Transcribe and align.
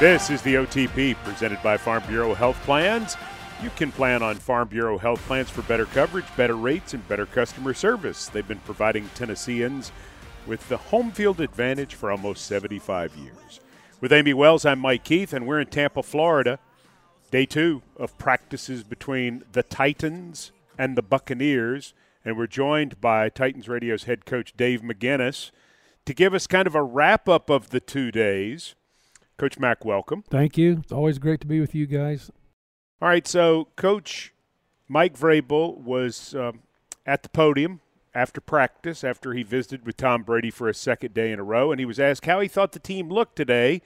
This 0.00 0.28
is 0.28 0.42
the 0.42 0.56
OTP 0.56 1.14
presented 1.24 1.62
by 1.62 1.76
Farm 1.76 2.02
Bureau 2.08 2.34
Health 2.34 2.60
Plans. 2.64 3.16
You 3.62 3.70
can 3.70 3.90
plan 3.90 4.22
on 4.22 4.34
Farm 4.34 4.68
Bureau 4.68 4.98
Health 4.98 5.20
Plans 5.20 5.48
for 5.48 5.62
better 5.62 5.86
coverage, 5.86 6.26
better 6.36 6.56
rates, 6.56 6.92
and 6.92 7.08
better 7.08 7.24
customer 7.24 7.72
service. 7.72 8.26
They've 8.26 8.46
been 8.46 8.58
providing 8.60 9.08
Tennesseans 9.14 9.92
with 10.46 10.68
the 10.68 10.76
home 10.76 11.12
field 11.12 11.40
advantage 11.40 11.94
for 11.94 12.10
almost 12.10 12.44
75 12.44 13.16
years. 13.16 13.60
With 14.00 14.12
Amie 14.12 14.34
Wells, 14.34 14.66
I'm 14.66 14.80
Mike 14.80 15.04
Keith, 15.04 15.32
and 15.32 15.46
we're 15.46 15.60
in 15.60 15.68
Tampa, 15.68 16.02
Florida. 16.02 16.58
Day 17.30 17.46
two 17.46 17.80
of 17.96 18.18
practices 18.18 18.82
between 18.82 19.44
the 19.52 19.62
Titans 19.62 20.52
and 20.76 20.98
the 20.98 21.02
Buccaneers. 21.02 21.94
And 22.24 22.36
we're 22.38 22.46
joined 22.46 23.00
by 23.00 23.28
Titans 23.28 23.68
Radio's 23.68 24.04
head 24.04 24.24
coach, 24.24 24.56
Dave 24.56 24.80
McGinnis, 24.80 25.50
to 26.06 26.14
give 26.14 26.32
us 26.32 26.46
kind 26.46 26.66
of 26.66 26.74
a 26.74 26.82
wrap 26.82 27.28
up 27.28 27.50
of 27.50 27.70
the 27.70 27.80
two 27.80 28.10
days. 28.10 28.74
Coach 29.36 29.58
Mack, 29.58 29.84
welcome. 29.84 30.22
Thank 30.30 30.56
you. 30.56 30.78
It's 30.82 30.92
always 30.92 31.18
great 31.18 31.40
to 31.40 31.46
be 31.46 31.60
with 31.60 31.74
you 31.74 31.86
guys. 31.86 32.30
All 33.02 33.08
right, 33.08 33.26
so 33.26 33.68
Coach 33.76 34.32
Mike 34.88 35.18
Vrabel 35.18 35.76
was 35.76 36.34
um, 36.34 36.60
at 37.04 37.22
the 37.22 37.28
podium 37.28 37.80
after 38.14 38.40
practice, 38.40 39.02
after 39.02 39.32
he 39.34 39.42
visited 39.42 39.84
with 39.84 39.96
Tom 39.96 40.22
Brady 40.22 40.50
for 40.50 40.68
a 40.68 40.74
second 40.74 41.12
day 41.12 41.32
in 41.32 41.40
a 41.40 41.44
row, 41.44 41.72
and 41.72 41.80
he 41.80 41.84
was 41.84 41.98
asked 41.98 42.26
how 42.26 42.40
he 42.40 42.48
thought 42.48 42.72
the 42.72 42.78
team 42.78 43.10
looked 43.10 43.36
today, 43.36 43.82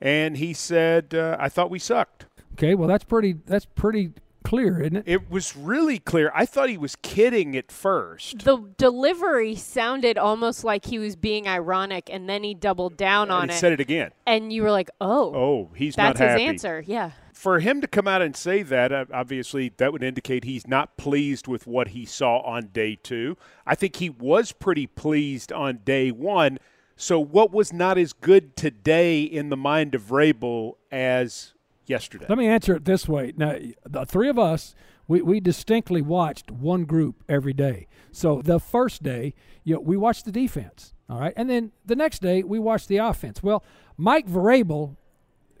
and 0.00 0.36
he 0.36 0.52
said, 0.52 1.14
uh, 1.14 1.36
"I 1.40 1.48
thought 1.48 1.70
we 1.70 1.78
sucked." 1.78 2.26
Okay, 2.52 2.74
well 2.74 2.86
that's 2.86 3.04
pretty 3.04 3.32
that's 3.46 3.64
pretty 3.64 4.12
clear, 4.52 4.80
isn't 4.82 4.96
it? 4.96 5.04
It 5.06 5.30
was 5.30 5.56
really 5.56 5.98
clear. 5.98 6.30
I 6.34 6.44
thought 6.44 6.68
he 6.68 6.76
was 6.76 6.94
kidding 6.96 7.56
at 7.56 7.72
first. 7.72 8.44
The 8.44 8.58
delivery 8.76 9.54
sounded 9.54 10.18
almost 10.18 10.62
like 10.62 10.84
he 10.86 10.98
was 10.98 11.16
being 11.16 11.48
ironic, 11.48 12.10
and 12.12 12.28
then 12.28 12.44
he 12.44 12.52
doubled 12.54 12.96
down 12.96 13.24
and 13.24 13.32
on 13.32 13.48
he 13.48 13.54
it. 13.54 13.58
said 13.58 13.72
it 13.72 13.80
again. 13.80 14.10
and 14.26 14.52
you 14.52 14.62
were 14.62 14.70
like, 14.70 14.90
"Oh, 15.00 15.34
Oh, 15.34 15.70
he's 15.74 15.94
that's 15.94 16.20
not 16.20 16.30
his 16.32 16.40
answer." 16.40 16.84
Yeah. 16.86 17.12
For 17.32 17.58
him 17.60 17.80
to 17.80 17.86
come 17.88 18.06
out 18.06 18.20
and 18.22 18.36
say 18.36 18.62
that, 18.62 18.92
uh, 18.92 19.06
obviously, 19.12 19.72
that 19.78 19.92
would 19.92 20.02
indicate 20.02 20.44
he's 20.44 20.66
not 20.66 20.96
pleased 20.96 21.48
with 21.48 21.66
what 21.66 21.88
he 21.88 22.04
saw 22.04 22.38
on 22.40 22.68
day 22.72 22.96
two. 23.02 23.36
I 23.66 23.74
think 23.74 23.96
he 23.96 24.10
was 24.10 24.52
pretty 24.52 24.86
pleased 24.86 25.50
on 25.50 25.80
day 25.84 26.10
one. 26.12 26.58
So, 26.94 27.18
what 27.18 27.50
was 27.52 27.72
not 27.72 27.96
as 27.98 28.12
good 28.12 28.54
today 28.54 29.22
in 29.22 29.48
the 29.48 29.56
mind 29.56 29.94
of 29.96 30.02
Vrabel 30.02 30.74
as 30.92 31.54
yesterday? 31.92 32.26
Let 32.28 32.38
me 32.38 32.48
answer 32.56 32.74
it 32.74 32.84
this 32.84 33.08
way. 33.08 33.32
Now, 33.36 33.52
the 33.96 34.04
three 34.04 34.28
of 34.28 34.38
us, 34.38 34.74
we, 35.06 35.22
we 35.22 35.40
distinctly 35.40 36.02
watched 36.02 36.50
one 36.50 36.84
group 36.84 37.14
every 37.28 37.52
day. 37.52 37.86
So 38.10 38.42
the 38.42 38.58
first 38.58 39.02
day, 39.02 39.34
you 39.64 39.74
know, 39.74 39.80
we 39.80 39.96
watched 39.96 40.24
the 40.24 40.32
defense, 40.32 40.94
all 41.08 41.20
right, 41.20 41.34
and 41.36 41.48
then 41.48 41.72
the 41.84 41.96
next 41.96 42.22
day 42.22 42.42
we 42.42 42.58
watched 42.58 42.88
the 42.88 42.98
offense. 43.10 43.42
Well, 43.42 43.60
Mike 43.96 44.26
Vrabel 44.26 44.96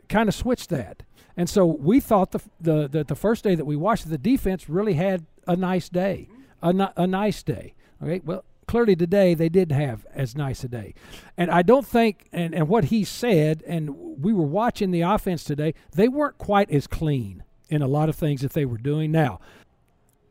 kind 0.08 0.28
of 0.28 0.34
switched 0.34 0.70
that, 0.70 1.02
and 1.36 1.48
so 1.48 1.64
we 1.66 2.00
thought 2.00 2.30
the 2.30 2.40
the 2.68 2.88
the, 2.88 3.04
the 3.04 3.14
first 3.14 3.44
day 3.44 3.54
that 3.54 3.66
we 3.72 3.76
watched 3.76 4.06
the 4.08 4.18
defense 4.18 4.68
really 4.68 4.94
had 4.94 5.18
a 5.46 5.56
nice 5.56 5.88
day, 5.88 6.28
a, 6.62 6.72
a 6.96 7.06
nice 7.06 7.42
day. 7.42 7.74
Okay, 8.02 8.20
well. 8.24 8.44
Clearly, 8.72 8.96
today 8.96 9.34
they 9.34 9.50
didn't 9.50 9.78
have 9.78 10.06
as 10.14 10.34
nice 10.34 10.64
a 10.64 10.68
day. 10.68 10.94
And 11.36 11.50
I 11.50 11.60
don't 11.60 11.86
think, 11.86 12.30
and, 12.32 12.54
and 12.54 12.68
what 12.68 12.84
he 12.84 13.04
said, 13.04 13.62
and 13.66 13.90
we 14.18 14.32
were 14.32 14.46
watching 14.46 14.92
the 14.92 15.02
offense 15.02 15.44
today, 15.44 15.74
they 15.94 16.08
weren't 16.08 16.38
quite 16.38 16.70
as 16.70 16.86
clean 16.86 17.44
in 17.68 17.82
a 17.82 17.86
lot 17.86 18.08
of 18.08 18.16
things 18.16 18.40
that 18.40 18.54
they 18.54 18.64
were 18.64 18.78
doing. 18.78 19.12
Now, 19.12 19.40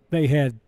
they 0.09 0.25
had 0.25 0.59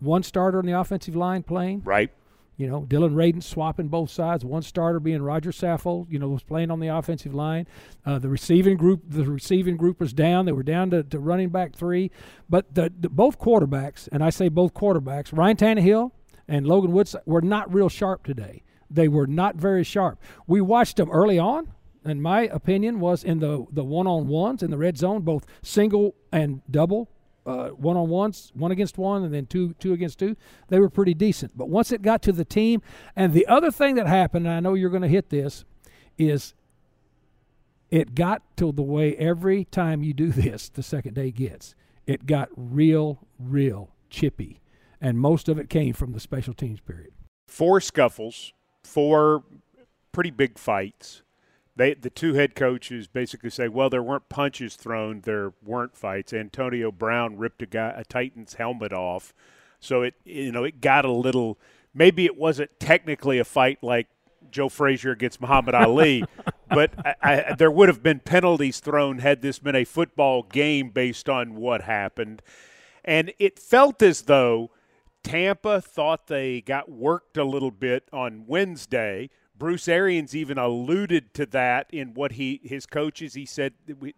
one 0.00 0.24
starter 0.24 0.58
on 0.58 0.66
the 0.66 0.72
offensive 0.72 1.14
line 1.14 1.44
playing. 1.44 1.82
right? 1.84 2.10
You 2.56 2.66
know, 2.66 2.84
Dillon 2.84 3.14
Radunz 3.14 3.44
swapping 3.44 3.86
both 3.86 4.10
sides. 4.10 4.44
One 4.44 4.62
starter 4.62 4.98
being 4.98 5.22
Roger 5.22 5.52
Saffold, 5.52 6.10
you 6.10 6.18
know, 6.18 6.26
was 6.26 6.42
playing 6.42 6.72
on 6.72 6.80
the 6.80 6.88
offensive 6.88 7.32
line. 7.32 7.68
Uh, 8.04 8.18
the 8.18 8.28
receiving 8.28 8.76
group, 8.76 9.02
the 9.06 9.22
receiving 9.22 9.76
group 9.76 10.00
was 10.00 10.12
down. 10.12 10.46
They 10.46 10.52
were 10.52 10.64
down 10.64 10.90
to, 10.90 11.04
to 11.04 11.20
running 11.20 11.50
back 11.50 11.76
three. 11.76 12.10
But 12.50 12.74
the, 12.74 12.92
the 12.98 13.08
both 13.08 13.38
quarterbacks, 13.38 14.08
and 14.10 14.24
I 14.24 14.30
say 14.30 14.48
both 14.48 14.74
quarterbacks, 14.74 15.28
Ryan 15.32 15.56
Tannehill 15.56 16.10
and 16.48 16.66
Logan 16.66 16.92
Woods 16.92 17.14
were 17.26 17.42
not 17.42 17.72
real 17.72 17.88
sharp 17.88 18.24
today. 18.24 18.62
They 18.90 19.06
were 19.06 19.26
not 19.26 19.56
very 19.56 19.84
sharp. 19.84 20.18
We 20.46 20.60
watched 20.60 20.96
them 20.96 21.10
early 21.10 21.38
on, 21.38 21.72
and 22.04 22.22
my 22.22 22.42
opinion 22.42 23.00
was 23.00 23.22
in 23.22 23.38
the 23.38 23.66
the 23.70 23.84
one 23.84 24.06
on 24.06 24.26
ones 24.28 24.62
in 24.62 24.70
the 24.70 24.78
red 24.78 24.96
zone, 24.96 25.22
both 25.22 25.44
single 25.62 26.14
and 26.32 26.62
double 26.70 27.10
uh, 27.48 27.70
one 27.70 27.96
on 27.96 28.08
ones, 28.10 28.52
one 28.54 28.70
against 28.70 28.98
one, 28.98 29.24
and 29.24 29.32
then 29.32 29.46
two 29.46 29.74
two 29.74 29.92
against 29.94 30.18
two. 30.18 30.36
They 30.68 30.78
were 30.78 30.90
pretty 30.90 31.14
decent. 31.14 31.56
But 31.56 31.68
once 31.70 31.90
it 31.90 32.02
got 32.02 32.22
to 32.22 32.32
the 32.32 32.44
team, 32.44 32.82
and 33.16 33.32
the 33.32 33.46
other 33.46 33.70
thing 33.70 33.94
that 33.94 34.06
happened, 34.06 34.46
and 34.46 34.54
I 34.54 34.60
know 34.60 34.74
you're 34.74 34.90
going 34.90 35.02
to 35.02 35.08
hit 35.08 35.30
this, 35.30 35.64
is 36.18 36.54
it 37.90 38.14
got 38.14 38.42
to 38.58 38.70
the 38.70 38.82
way 38.82 39.16
every 39.16 39.64
time 39.64 40.02
you 40.02 40.12
do 40.12 40.26
this, 40.32 40.68
the 40.68 40.82
second 40.82 41.14
day 41.14 41.30
gets. 41.30 41.74
It 42.06 42.26
got 42.26 42.48
real, 42.54 43.26
real 43.38 43.90
chippy, 44.10 44.60
and 45.00 45.18
most 45.18 45.48
of 45.48 45.58
it 45.58 45.68
came 45.70 45.92
from 45.92 46.12
the 46.12 46.20
special 46.20 46.54
teams 46.54 46.80
period. 46.80 47.12
Four 47.46 47.80
scuffles, 47.80 48.52
four 48.82 49.44
pretty 50.12 50.30
big 50.30 50.58
fights. 50.58 51.22
They, 51.76 51.94
the 51.94 52.10
two 52.10 52.34
head 52.34 52.56
coaches 52.56 53.06
basically 53.06 53.50
say, 53.50 53.68
well, 53.68 53.88
there 53.88 54.02
weren't 54.02 54.28
punches 54.28 54.74
thrown, 54.74 55.20
there 55.20 55.52
weren't 55.64 55.96
fights. 55.96 56.32
Antonio 56.32 56.90
Brown 56.90 57.36
ripped 57.36 57.62
a 57.62 57.66
guy, 57.66 57.94
a 57.96 58.04
Titan's 58.04 58.54
helmet 58.54 58.92
off, 58.92 59.32
so 59.78 60.02
it, 60.02 60.14
you 60.24 60.50
know, 60.50 60.64
it 60.64 60.80
got 60.80 61.04
a 61.04 61.12
little. 61.12 61.56
Maybe 61.94 62.24
it 62.26 62.36
wasn't 62.36 62.70
technically 62.80 63.38
a 63.38 63.44
fight 63.44 63.78
like 63.80 64.08
Joe 64.50 64.68
Frazier 64.68 65.12
against 65.12 65.40
Muhammad 65.40 65.74
Ali, 65.76 66.24
but 66.68 66.90
I, 67.06 67.14
I, 67.22 67.54
there 67.56 67.70
would 67.70 67.88
have 67.88 68.02
been 68.02 68.20
penalties 68.20 68.80
thrown 68.80 69.20
had 69.20 69.40
this 69.40 69.60
been 69.60 69.76
a 69.76 69.84
football 69.84 70.42
game 70.42 70.90
based 70.90 71.28
on 71.28 71.54
what 71.54 71.82
happened, 71.82 72.42
and 73.04 73.32
it 73.38 73.56
felt 73.56 74.02
as 74.02 74.22
though 74.22 74.72
Tampa 75.22 75.80
thought 75.80 76.26
they 76.26 76.60
got 76.60 76.90
worked 76.90 77.36
a 77.36 77.44
little 77.44 77.70
bit 77.70 78.08
on 78.12 78.44
Wednesday. 78.46 79.30
Bruce 79.56 79.88
Arians 79.88 80.34
even 80.36 80.56
alluded 80.56 81.34
to 81.34 81.44
that 81.46 81.86
in 81.92 82.14
what 82.14 82.32
he 82.32 82.60
his 82.62 82.86
coaches. 82.86 83.34
He 83.34 83.44
said 83.44 83.74
we, 83.98 84.14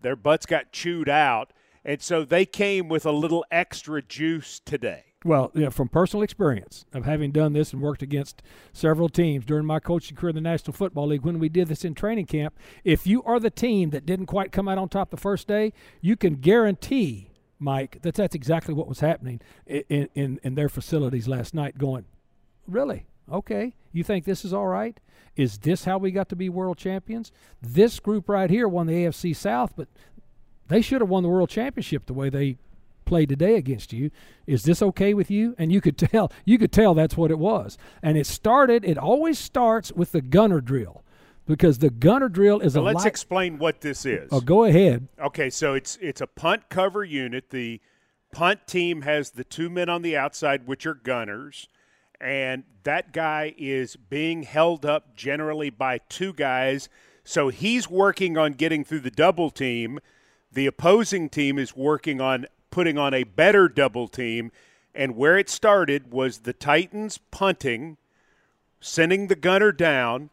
their 0.00 0.16
butts 0.16 0.46
got 0.46 0.72
chewed 0.72 1.08
out, 1.08 1.52
and 1.84 2.00
so 2.00 2.24
they 2.24 2.46
came 2.46 2.88
with 2.88 3.04
a 3.04 3.12
little 3.12 3.44
extra 3.50 4.00
juice 4.00 4.60
today. 4.60 5.02
Well, 5.24 5.50
from 5.70 5.88
personal 5.88 6.22
experience 6.22 6.86
of 6.92 7.04
having 7.04 7.32
done 7.32 7.52
this 7.52 7.72
and 7.72 7.82
worked 7.82 8.02
against 8.02 8.42
several 8.72 9.08
teams 9.08 9.44
during 9.44 9.66
my 9.66 9.80
coaching 9.80 10.16
career 10.16 10.28
in 10.30 10.36
the 10.36 10.40
National 10.40 10.72
Football 10.72 11.08
League, 11.08 11.22
when 11.22 11.40
we 11.40 11.48
did 11.48 11.66
this 11.66 11.84
in 11.84 11.94
training 11.94 12.26
camp, 12.26 12.54
if 12.84 13.08
you 13.08 13.24
are 13.24 13.40
the 13.40 13.50
team 13.50 13.90
that 13.90 14.06
didn't 14.06 14.26
quite 14.26 14.52
come 14.52 14.68
out 14.68 14.78
on 14.78 14.88
top 14.88 15.10
the 15.10 15.16
first 15.16 15.48
day, 15.48 15.72
you 16.00 16.16
can 16.16 16.34
guarantee, 16.34 17.32
Mike, 17.58 18.02
that 18.02 18.14
that's 18.14 18.34
exactly 18.34 18.74
what 18.74 18.88
was 18.88 19.00
happening 19.00 19.40
in, 19.66 20.08
in, 20.14 20.40
in 20.42 20.54
their 20.54 20.68
facilities 20.68 21.26
last 21.26 21.54
night. 21.54 21.78
Going, 21.78 22.04
really? 22.66 23.06
Okay. 23.30 23.74
You 23.92 24.04
think 24.04 24.24
this 24.24 24.44
is 24.44 24.52
all 24.52 24.66
right? 24.66 24.98
Is 25.36 25.58
this 25.58 25.84
how 25.84 25.98
we 25.98 26.10
got 26.10 26.28
to 26.30 26.36
be 26.36 26.48
world 26.48 26.78
champions? 26.78 27.32
This 27.60 28.00
group 28.00 28.28
right 28.28 28.50
here 28.50 28.68
won 28.68 28.86
the 28.86 28.94
AFC 28.94 29.34
South, 29.34 29.72
but 29.76 29.88
they 30.68 30.80
should 30.80 31.00
have 31.00 31.10
won 31.10 31.22
the 31.22 31.28
world 31.28 31.50
championship 31.50 32.06
the 32.06 32.14
way 32.14 32.28
they 32.28 32.58
played 33.04 33.28
today 33.28 33.56
against 33.56 33.92
you. 33.92 34.10
Is 34.46 34.64
this 34.64 34.82
okay 34.82 35.14
with 35.14 35.30
you? 35.30 35.54
And 35.58 35.72
you 35.72 35.80
could 35.80 35.96
tell, 35.98 36.32
you 36.44 36.58
could 36.58 36.72
tell 36.72 36.94
that's 36.94 37.16
what 37.16 37.30
it 37.30 37.38
was. 37.38 37.78
And 38.02 38.18
it 38.18 38.26
started, 38.26 38.84
it 38.84 38.98
always 38.98 39.38
starts 39.38 39.92
with 39.92 40.12
the 40.12 40.20
gunner 40.20 40.60
drill 40.60 41.02
because 41.46 41.78
the 41.78 41.90
gunner 41.90 42.28
drill 42.28 42.60
is 42.60 42.76
a 42.76 42.80
let's 42.80 43.04
li- 43.04 43.08
explain 43.08 43.58
what 43.58 43.80
this 43.80 44.04
is. 44.04 44.28
Oh, 44.32 44.40
go 44.40 44.64
ahead. 44.64 45.08
Okay, 45.20 45.50
so 45.50 45.74
it's 45.74 45.96
it's 46.00 46.20
a 46.20 46.26
punt 46.26 46.68
cover 46.68 47.04
unit. 47.04 47.50
The 47.50 47.80
punt 48.32 48.66
team 48.66 49.02
has 49.02 49.30
the 49.30 49.44
two 49.44 49.70
men 49.70 49.88
on 49.88 50.02
the 50.02 50.16
outside, 50.16 50.66
which 50.66 50.86
are 50.86 50.94
gunners, 50.94 51.68
and 52.20 52.64
that 52.82 53.12
guy 53.12 53.54
is 53.56 53.96
being 53.96 54.42
held 54.42 54.84
up 54.84 55.16
generally 55.16 55.70
by 55.70 55.98
two 56.08 56.32
guys. 56.32 56.88
So 57.24 57.48
he's 57.48 57.90
working 57.90 58.38
on 58.38 58.52
getting 58.52 58.84
through 58.84 59.00
the 59.00 59.10
double 59.10 59.50
team. 59.50 59.98
The 60.52 60.66
opposing 60.66 61.28
team 61.28 61.58
is 61.58 61.76
working 61.76 62.20
on 62.20 62.46
putting 62.70 62.98
on 62.98 63.14
a 63.14 63.24
better 63.24 63.68
double 63.68 64.06
team. 64.06 64.52
And 64.94 65.16
where 65.16 65.36
it 65.36 65.50
started 65.50 66.12
was 66.12 66.38
the 66.38 66.52
Titans 66.52 67.18
punting, 67.30 67.96
sending 68.80 69.26
the 69.26 69.34
gunner 69.34 69.72
down, 69.72 70.30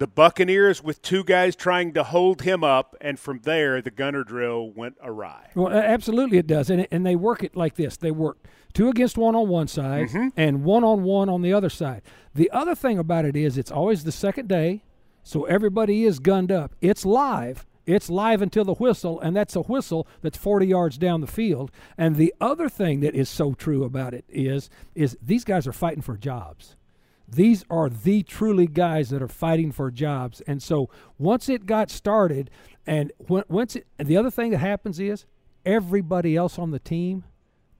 the 0.00 0.06
Buccaneers 0.06 0.82
with 0.82 1.02
two 1.02 1.22
guys 1.22 1.54
trying 1.54 1.92
to 1.92 2.02
hold 2.02 2.40
him 2.40 2.64
up, 2.64 2.96
and 3.02 3.18
from 3.18 3.40
there 3.42 3.82
the 3.82 3.90
gunner 3.90 4.24
drill 4.24 4.70
went 4.70 4.96
awry. 5.02 5.50
Well, 5.54 5.68
absolutely 5.68 6.38
it 6.38 6.46
does, 6.46 6.70
and 6.70 6.88
and 6.90 7.04
they 7.04 7.14
work 7.14 7.44
it 7.44 7.54
like 7.54 7.76
this: 7.76 7.98
they 7.98 8.10
work 8.10 8.38
two 8.72 8.88
against 8.88 9.18
one 9.18 9.36
on 9.36 9.48
one 9.48 9.68
side 9.68 10.08
mm-hmm. 10.08 10.28
and 10.38 10.64
one 10.64 10.84
on 10.84 11.02
one 11.02 11.28
on 11.28 11.42
the 11.42 11.52
other 11.52 11.68
side. 11.68 12.00
The 12.34 12.50
other 12.50 12.74
thing 12.74 12.98
about 12.98 13.26
it 13.26 13.36
is 13.36 13.58
it's 13.58 13.70
always 13.70 14.04
the 14.04 14.10
second 14.10 14.48
day, 14.48 14.84
so 15.22 15.44
everybody 15.44 16.04
is 16.04 16.18
gunned 16.18 16.50
up. 16.50 16.74
It's 16.80 17.04
live, 17.04 17.66
It's 17.84 18.08
live 18.08 18.40
until 18.40 18.64
the 18.64 18.74
whistle, 18.74 19.20
and 19.20 19.36
that's 19.36 19.54
a 19.54 19.60
whistle 19.60 20.08
that's 20.22 20.38
40 20.38 20.66
yards 20.66 20.96
down 20.96 21.20
the 21.20 21.26
field. 21.26 21.70
And 21.98 22.16
the 22.16 22.32
other 22.40 22.70
thing 22.70 23.00
that 23.00 23.14
is 23.14 23.28
so 23.28 23.52
true 23.52 23.84
about 23.84 24.14
it 24.14 24.24
is, 24.30 24.70
is 24.94 25.18
these 25.20 25.44
guys 25.44 25.66
are 25.66 25.72
fighting 25.72 26.02
for 26.02 26.16
jobs. 26.16 26.76
These 27.30 27.64
are 27.70 27.88
the 27.88 28.22
truly 28.22 28.66
guys 28.66 29.10
that 29.10 29.22
are 29.22 29.28
fighting 29.28 29.72
for 29.72 29.90
jobs. 29.90 30.40
And 30.46 30.62
so 30.62 30.90
once 31.18 31.48
it 31.48 31.66
got 31.66 31.90
started, 31.90 32.50
and 32.86 33.12
when, 33.18 33.44
once 33.48 33.76
it, 33.76 33.86
and 33.98 34.08
the 34.08 34.16
other 34.16 34.30
thing 34.30 34.50
that 34.50 34.58
happens 34.58 34.98
is 34.98 35.26
everybody 35.64 36.36
else 36.36 36.58
on 36.58 36.70
the 36.70 36.78
team, 36.78 37.24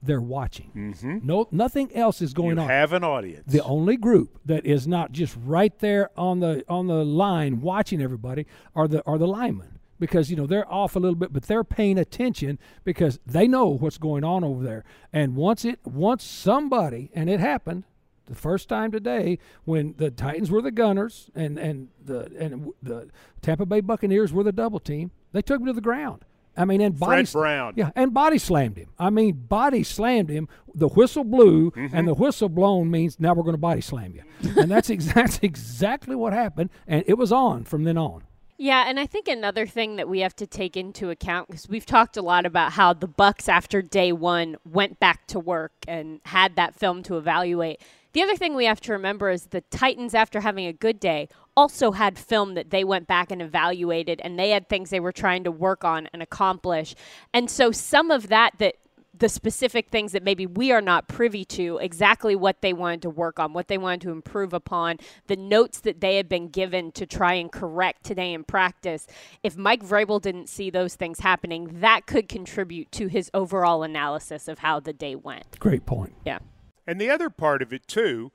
they're 0.01 0.21
watching. 0.21 0.71
Mm-hmm. 0.75 1.19
No, 1.23 1.47
nothing 1.51 1.95
else 1.95 2.21
is 2.21 2.33
going 2.33 2.55
you 2.55 2.63
on. 2.63 2.69
have 2.69 2.93
an 2.93 3.03
audience. 3.03 3.51
The 3.51 3.63
only 3.63 3.97
group 3.97 4.39
that 4.45 4.65
is 4.65 4.87
not 4.87 5.11
just 5.11 5.37
right 5.43 5.77
there 5.79 6.09
on 6.17 6.39
the 6.39 6.63
on 6.67 6.87
the 6.87 7.05
line 7.05 7.61
watching 7.61 8.01
everybody 8.01 8.47
are 8.75 8.87
the 8.87 9.03
are 9.05 9.17
the 9.17 9.27
linemen 9.27 9.79
because 9.99 10.31
you 10.31 10.35
know 10.35 10.47
they're 10.47 10.71
off 10.71 10.95
a 10.95 10.99
little 10.99 11.15
bit, 11.15 11.31
but 11.31 11.43
they're 11.43 11.63
paying 11.63 11.99
attention 11.99 12.57
because 12.83 13.19
they 13.25 13.47
know 13.47 13.67
what's 13.67 13.99
going 13.99 14.23
on 14.23 14.43
over 14.43 14.63
there. 14.63 14.83
And 15.13 15.35
once 15.35 15.63
it 15.63 15.79
once 15.85 16.23
somebody 16.23 17.11
and 17.13 17.29
it 17.29 17.39
happened 17.39 17.83
the 18.31 18.39
first 18.39 18.67
time 18.69 18.91
today 18.91 19.37
when 19.65 19.93
the 19.97 20.09
Titans 20.11 20.49
were 20.51 20.61
the 20.61 20.71
Gunners 20.71 21.29
and 21.35 21.57
and 21.57 21.89
the 22.03 22.31
and 22.39 22.71
the 22.81 23.09
Tampa 23.41 23.65
Bay 23.65 23.81
Buccaneers 23.81 24.33
were 24.33 24.43
the 24.43 24.51
double 24.51 24.79
team, 24.79 25.11
they 25.31 25.41
took 25.41 25.59
him 25.61 25.67
to 25.67 25.73
the 25.73 25.81
ground. 25.81 26.25
I 26.57 26.65
mean, 26.65 26.81
and 26.81 26.99
body 26.99 27.23
Fred 27.23 27.31
Brown. 27.41 27.73
yeah, 27.77 27.91
and 27.95 28.13
body 28.13 28.37
slammed 28.37 28.75
him. 28.75 28.89
I 28.99 29.09
mean, 29.09 29.45
body 29.47 29.83
slammed 29.83 30.29
him. 30.29 30.49
The 30.75 30.89
whistle 30.89 31.23
blew, 31.23 31.71
Mm-hmm. 31.71 31.95
and 31.95 32.07
the 32.07 32.13
whistle 32.13 32.49
blown 32.49 32.91
means 32.91 33.19
now 33.21 33.33
we're 33.33 33.43
going 33.43 33.53
to 33.53 33.57
body 33.57 33.79
slam 33.79 34.13
you. 34.13 34.23
and 34.61 34.69
that's 34.69 34.89
exactly 34.97 35.47
exactly 35.47 36.15
what 36.15 36.33
happened. 36.33 36.69
And 36.87 37.05
it 37.07 37.13
was 37.17 37.31
on 37.31 37.63
from 37.63 37.85
then 37.85 37.97
on. 37.97 38.23
Yeah, 38.57 38.83
and 38.87 38.99
I 38.99 39.07
think 39.07 39.27
another 39.27 39.65
thing 39.65 39.95
that 39.95 40.07
we 40.07 40.19
have 40.19 40.35
to 40.35 40.45
take 40.45 40.77
into 40.77 41.09
account 41.09 41.47
because 41.47 41.67
we've 41.67 41.85
talked 41.85 42.15
a 42.15 42.21
lot 42.21 42.45
about 42.45 42.73
how 42.73 42.93
the 42.93 43.07
Bucks 43.07 43.49
after 43.49 43.81
day 43.81 44.11
one 44.11 44.55
went 44.69 44.99
back 44.99 45.25
to 45.27 45.39
work 45.39 45.71
and 45.87 46.19
had 46.25 46.57
that 46.57 46.75
film 46.75 47.01
to 47.03 47.17
evaluate. 47.17 47.81
The 48.13 48.21
other 48.21 48.35
thing 48.35 48.55
we 48.55 48.65
have 48.65 48.81
to 48.81 48.91
remember 48.91 49.29
is 49.29 49.47
the 49.47 49.61
Titans, 49.61 50.13
after 50.13 50.41
having 50.41 50.65
a 50.65 50.73
good 50.73 50.99
day, 50.99 51.29
also 51.55 51.91
had 51.91 52.17
film 52.17 52.55
that 52.55 52.69
they 52.69 52.83
went 52.83 53.07
back 53.07 53.31
and 53.31 53.41
evaluated, 53.41 54.21
and 54.23 54.37
they 54.37 54.49
had 54.49 54.67
things 54.67 54.89
they 54.89 54.99
were 54.99 55.11
trying 55.11 55.43
to 55.45 55.51
work 55.51 55.83
on 55.83 56.07
and 56.13 56.21
accomplish. 56.21 56.95
And 57.33 57.49
so 57.49 57.71
some 57.71 58.11
of 58.11 58.27
that 58.27 58.53
that 58.59 58.75
the 59.13 59.29
specific 59.29 59.89
things 59.89 60.13
that 60.13 60.23
maybe 60.23 60.47
we 60.47 60.71
are 60.71 60.81
not 60.81 61.07
privy 61.07 61.45
to, 61.45 61.77
exactly 61.77 62.35
what 62.35 62.61
they 62.61 62.73
wanted 62.73 63.01
to 63.03 63.09
work 63.09 63.39
on, 63.39 63.53
what 63.53 63.67
they 63.67 63.77
wanted 63.77 64.01
to 64.01 64.09
improve 64.09 64.53
upon, 64.53 64.97
the 65.27 65.35
notes 65.35 65.81
that 65.81 66.01
they 66.01 66.15
had 66.15 66.27
been 66.27 66.47
given 66.47 66.91
to 66.93 67.05
try 67.05 67.33
and 67.33 67.51
correct 67.51 68.03
today 68.03 68.33
in 68.33 68.43
practice. 68.43 69.07
If 69.43 69.57
Mike 69.57 69.83
Vrabel 69.83 70.21
didn't 70.21 70.49
see 70.49 70.69
those 70.69 70.95
things 70.95 71.19
happening, 71.19 71.81
that 71.81 72.07
could 72.07 72.29
contribute 72.29 72.91
to 72.93 73.07
his 73.07 73.29
overall 73.33 73.83
analysis 73.83 74.47
of 74.47 74.59
how 74.59 74.79
the 74.79 74.93
day 74.93 75.15
went. 75.15 75.59
Great 75.59 75.85
point. 75.85 76.13
Yeah. 76.25 76.39
And 76.85 76.99
the 76.99 77.09
other 77.09 77.29
part 77.29 77.61
of 77.61 77.71
it, 77.71 77.87
too, 77.87 78.31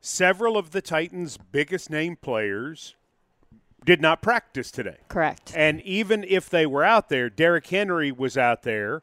several 0.00 0.56
of 0.56 0.70
the 0.70 0.82
Titans' 0.82 1.38
biggest 1.38 1.90
name 1.90 2.16
players 2.16 2.94
did 3.84 4.00
not 4.00 4.20
practice 4.20 4.70
today. 4.70 4.98
Correct. 5.08 5.52
And 5.54 5.80
even 5.82 6.24
if 6.24 6.50
they 6.50 6.66
were 6.66 6.84
out 6.84 7.08
there, 7.08 7.30
Derrick 7.30 7.68
Henry 7.68 8.10
was 8.10 8.36
out 8.36 8.62
there 8.62 9.02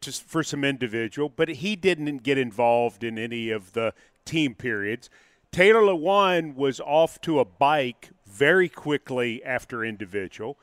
just 0.00 0.22
for 0.22 0.42
some 0.42 0.64
individual, 0.64 1.28
but 1.28 1.48
he 1.48 1.74
didn't 1.74 2.18
get 2.18 2.38
involved 2.38 3.02
in 3.02 3.18
any 3.18 3.50
of 3.50 3.72
the 3.72 3.94
team 4.24 4.54
periods. 4.54 5.10
Taylor 5.50 5.80
Lewan 5.80 6.54
was 6.54 6.78
off 6.80 7.20
to 7.22 7.40
a 7.40 7.44
bike 7.44 8.10
very 8.26 8.68
quickly 8.68 9.42
after 9.42 9.84
individual. 9.84 10.58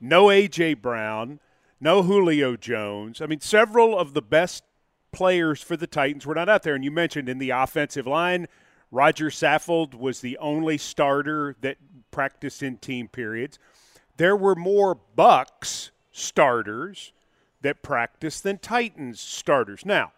No 0.00 0.30
A.J. 0.30 0.74
Brown, 0.74 1.40
no 1.80 2.02
Julio 2.02 2.56
Jones. 2.56 3.20
I 3.20 3.26
mean, 3.26 3.40
several 3.40 3.98
of 3.98 4.14
the 4.14 4.22
best 4.22 4.62
players 5.12 5.62
for 5.62 5.76
the 5.76 5.86
Titans 5.86 6.26
were 6.26 6.34
not 6.34 6.48
out 6.48 6.62
there. 6.62 6.74
And 6.74 6.84
you 6.84 6.90
mentioned 6.90 7.28
in 7.28 7.38
the 7.38 7.50
offensive 7.50 8.06
line, 8.06 8.46
Roger 8.90 9.26
Saffold 9.26 9.94
was 9.94 10.20
the 10.20 10.38
only 10.38 10.78
starter 10.78 11.56
that 11.60 11.76
practiced 12.10 12.62
in 12.62 12.78
team 12.78 13.08
periods. 13.08 13.58
There 14.16 14.36
were 14.36 14.54
more 14.54 14.94
Bucks 14.94 15.90
starters 16.12 17.12
that 17.60 17.82
practiced 17.82 18.42
than 18.42 18.58
Titans 18.58 19.20
starters. 19.20 19.84
Now, 19.84 20.12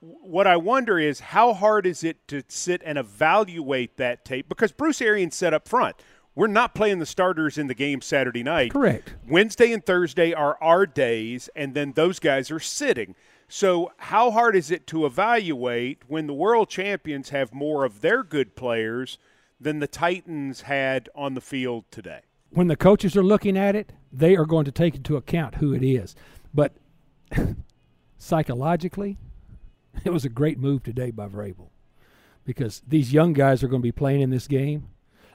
what 0.00 0.46
I 0.46 0.56
wonder 0.56 0.98
is 0.98 1.20
how 1.20 1.54
hard 1.54 1.86
is 1.86 2.04
it 2.04 2.28
to 2.28 2.42
sit 2.48 2.82
and 2.84 2.98
evaluate 2.98 3.96
that 3.96 4.24
tape? 4.24 4.48
Because 4.48 4.72
Bruce 4.72 5.00
Arians 5.00 5.34
said 5.34 5.54
up 5.54 5.66
front, 5.66 5.96
we're 6.34 6.46
not 6.46 6.74
playing 6.74 6.98
the 6.98 7.06
starters 7.06 7.58
in 7.58 7.68
the 7.68 7.74
game 7.74 8.00
Saturday 8.00 8.42
night. 8.42 8.72
Correct. 8.72 9.14
Wednesday 9.28 9.72
and 9.72 9.84
Thursday 9.84 10.32
are 10.32 10.58
our 10.60 10.84
days, 10.84 11.48
and 11.54 11.74
then 11.74 11.92
those 11.92 12.18
guys 12.18 12.50
are 12.50 12.60
sitting. 12.60 13.14
So, 13.56 13.92
how 13.98 14.32
hard 14.32 14.56
is 14.56 14.72
it 14.72 14.84
to 14.88 15.06
evaluate 15.06 16.02
when 16.08 16.26
the 16.26 16.34
world 16.34 16.68
champions 16.68 17.28
have 17.28 17.54
more 17.54 17.84
of 17.84 18.00
their 18.00 18.24
good 18.24 18.56
players 18.56 19.16
than 19.60 19.78
the 19.78 19.86
Titans 19.86 20.62
had 20.62 21.08
on 21.14 21.34
the 21.34 21.40
field 21.40 21.84
today? 21.92 22.22
When 22.50 22.66
the 22.66 22.74
coaches 22.74 23.16
are 23.16 23.22
looking 23.22 23.56
at 23.56 23.76
it, 23.76 23.92
they 24.12 24.34
are 24.34 24.44
going 24.44 24.64
to 24.64 24.72
take 24.72 24.96
into 24.96 25.16
account 25.16 25.54
who 25.54 25.72
it 25.72 25.84
is. 25.84 26.16
But 26.52 26.72
psychologically, 28.18 29.18
it 30.04 30.10
was 30.10 30.24
a 30.24 30.28
great 30.28 30.58
move 30.58 30.82
today 30.82 31.12
by 31.12 31.28
Vrabel 31.28 31.68
because 32.44 32.82
these 32.84 33.12
young 33.12 33.34
guys 33.34 33.62
are 33.62 33.68
going 33.68 33.82
to 33.82 33.86
be 33.86 33.92
playing 33.92 34.20
in 34.22 34.30
this 34.30 34.48
game. 34.48 34.88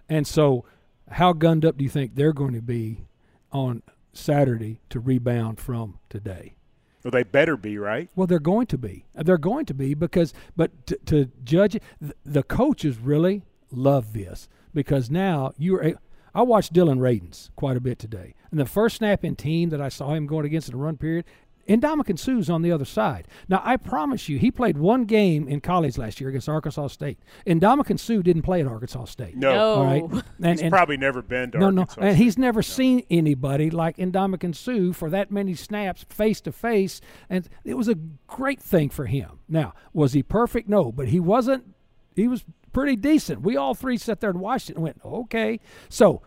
And 0.10 0.27
so, 0.27 0.66
how 1.10 1.31
gunned 1.31 1.63
up 1.63 1.77
do 1.77 1.86
you 1.86 1.89
think 1.89 2.16
they're 2.16 2.33
going 2.33 2.54
to 2.54 2.62
be 2.62 3.06
on 3.54 3.81
Saturday 4.12 4.81
to 4.89 5.00
rebound 5.00 5.62
from 5.62 6.00
today? 6.10 6.56
Well, 7.04 7.12
they 7.12 7.24
better 7.24 7.56
be, 7.56 7.78
right? 7.78 8.10
Well, 8.16 8.28
they're 8.28 8.40
going 8.40 8.68
to 8.68 8.78
be. 8.78 9.06
They're 9.16 9.38
going 9.38 9.66
to 9.68 9.74
be 9.74 9.94
because, 9.94 10.34
but 10.56 10.86
to, 10.88 10.98
to 11.06 11.31
judge 11.44 11.75
it, 11.75 11.84
th- 12.01 12.13
the 12.25 12.44
coaches 12.44 12.98
really 12.98 13.44
love 13.72 14.13
this 14.13 14.50
because 14.74 15.10
now 15.10 15.54
you're. 15.57 15.86
A, 15.86 15.96
I 16.36 16.42
watched 16.44 16.74
Dillon 16.74 17.00
Radunz 17.00 17.50
quite 17.56 17.78
a 17.78 17.81
bit 17.81 18.00
today, 18.00 18.36
and 18.51 18.60
the 18.60 18.66
first 18.66 18.98
snap 18.98 19.24
in 19.24 19.36
team 19.36 19.69
that 19.69 19.81
I 19.81 19.90
saw 19.90 20.13
him 20.13 20.28
going 20.28 20.46
against 20.46 20.69
in 20.69 20.78
the 20.78 20.84
run 20.84 20.98
period, 20.98 21.25
Ndamukong 21.69 22.18
Suh's 22.18 22.50
on 22.50 22.62
the 22.62 22.71
other 22.71 22.86
side. 22.86 23.27
Now, 23.48 23.62
I 23.63 23.77
promise 23.77 24.27
you, 24.27 24.39
he 24.39 24.51
played 24.51 24.77
one 24.77 25.06
game 25.06 25.48
in 25.48 25.62
college 25.62 25.98
last 25.98 26.19
year 26.19 26.30
against 26.30 26.50
Arkansas 26.50 26.88
State. 26.88 27.19
Ndamukong 27.45 28.00
Suh 28.00 28.21
didn't 28.21 28.42
play 28.42 28.62
at 28.62 28.68
Arkansas 28.68 29.06
State. 29.06 29.36
No. 29.36 29.74
All 29.75 29.86
right, 29.86 30.04
and, 30.44 30.60
He's 30.60 30.69
probably 30.69 30.98
never 30.98 31.21
been 31.21 31.51
to 31.51 31.60
no, 31.60 31.66
Arkansas 31.68 32.01
no, 32.01 32.07
and 32.07 32.16
State. 32.16 32.24
he's 32.24 32.38
never 32.38 32.62
seen 32.62 33.04
anybody 33.10 33.69
like 33.69 33.98
Ndamukong 33.98 34.56
Suh 34.56 34.94
for 34.94 35.10
that 35.10 35.31
many 35.31 35.54
snaps 35.54 36.06
face 36.10 36.42
to 36.42 36.51
face, 36.51 37.01
and 37.30 37.48
it 37.63 37.75
was 37.75 37.88
a 37.88 37.95
great 38.27 38.62
thing 38.62 38.89
for 38.89 39.06
him. 39.06 39.39
Now, 39.48 39.74
was 39.94 40.13
he 40.13 40.24
perfect? 40.24 40.68
No, 40.68 40.92
but 40.92 41.09
he 41.09 41.19
wasn't. 41.19 41.76
He 42.16 42.28
was 42.28 42.44
pretty 42.73 42.95
decent. 42.95 43.42
We 43.42 43.57
all 43.57 43.73
three 43.73 43.97
sat 43.97 44.19
there 44.19 44.30
and 44.30 44.40
watched 44.40 44.69
it 44.69 44.76
and 44.76 44.83
went, 44.83 44.99
okay. 45.04 45.59
So, 45.90 46.21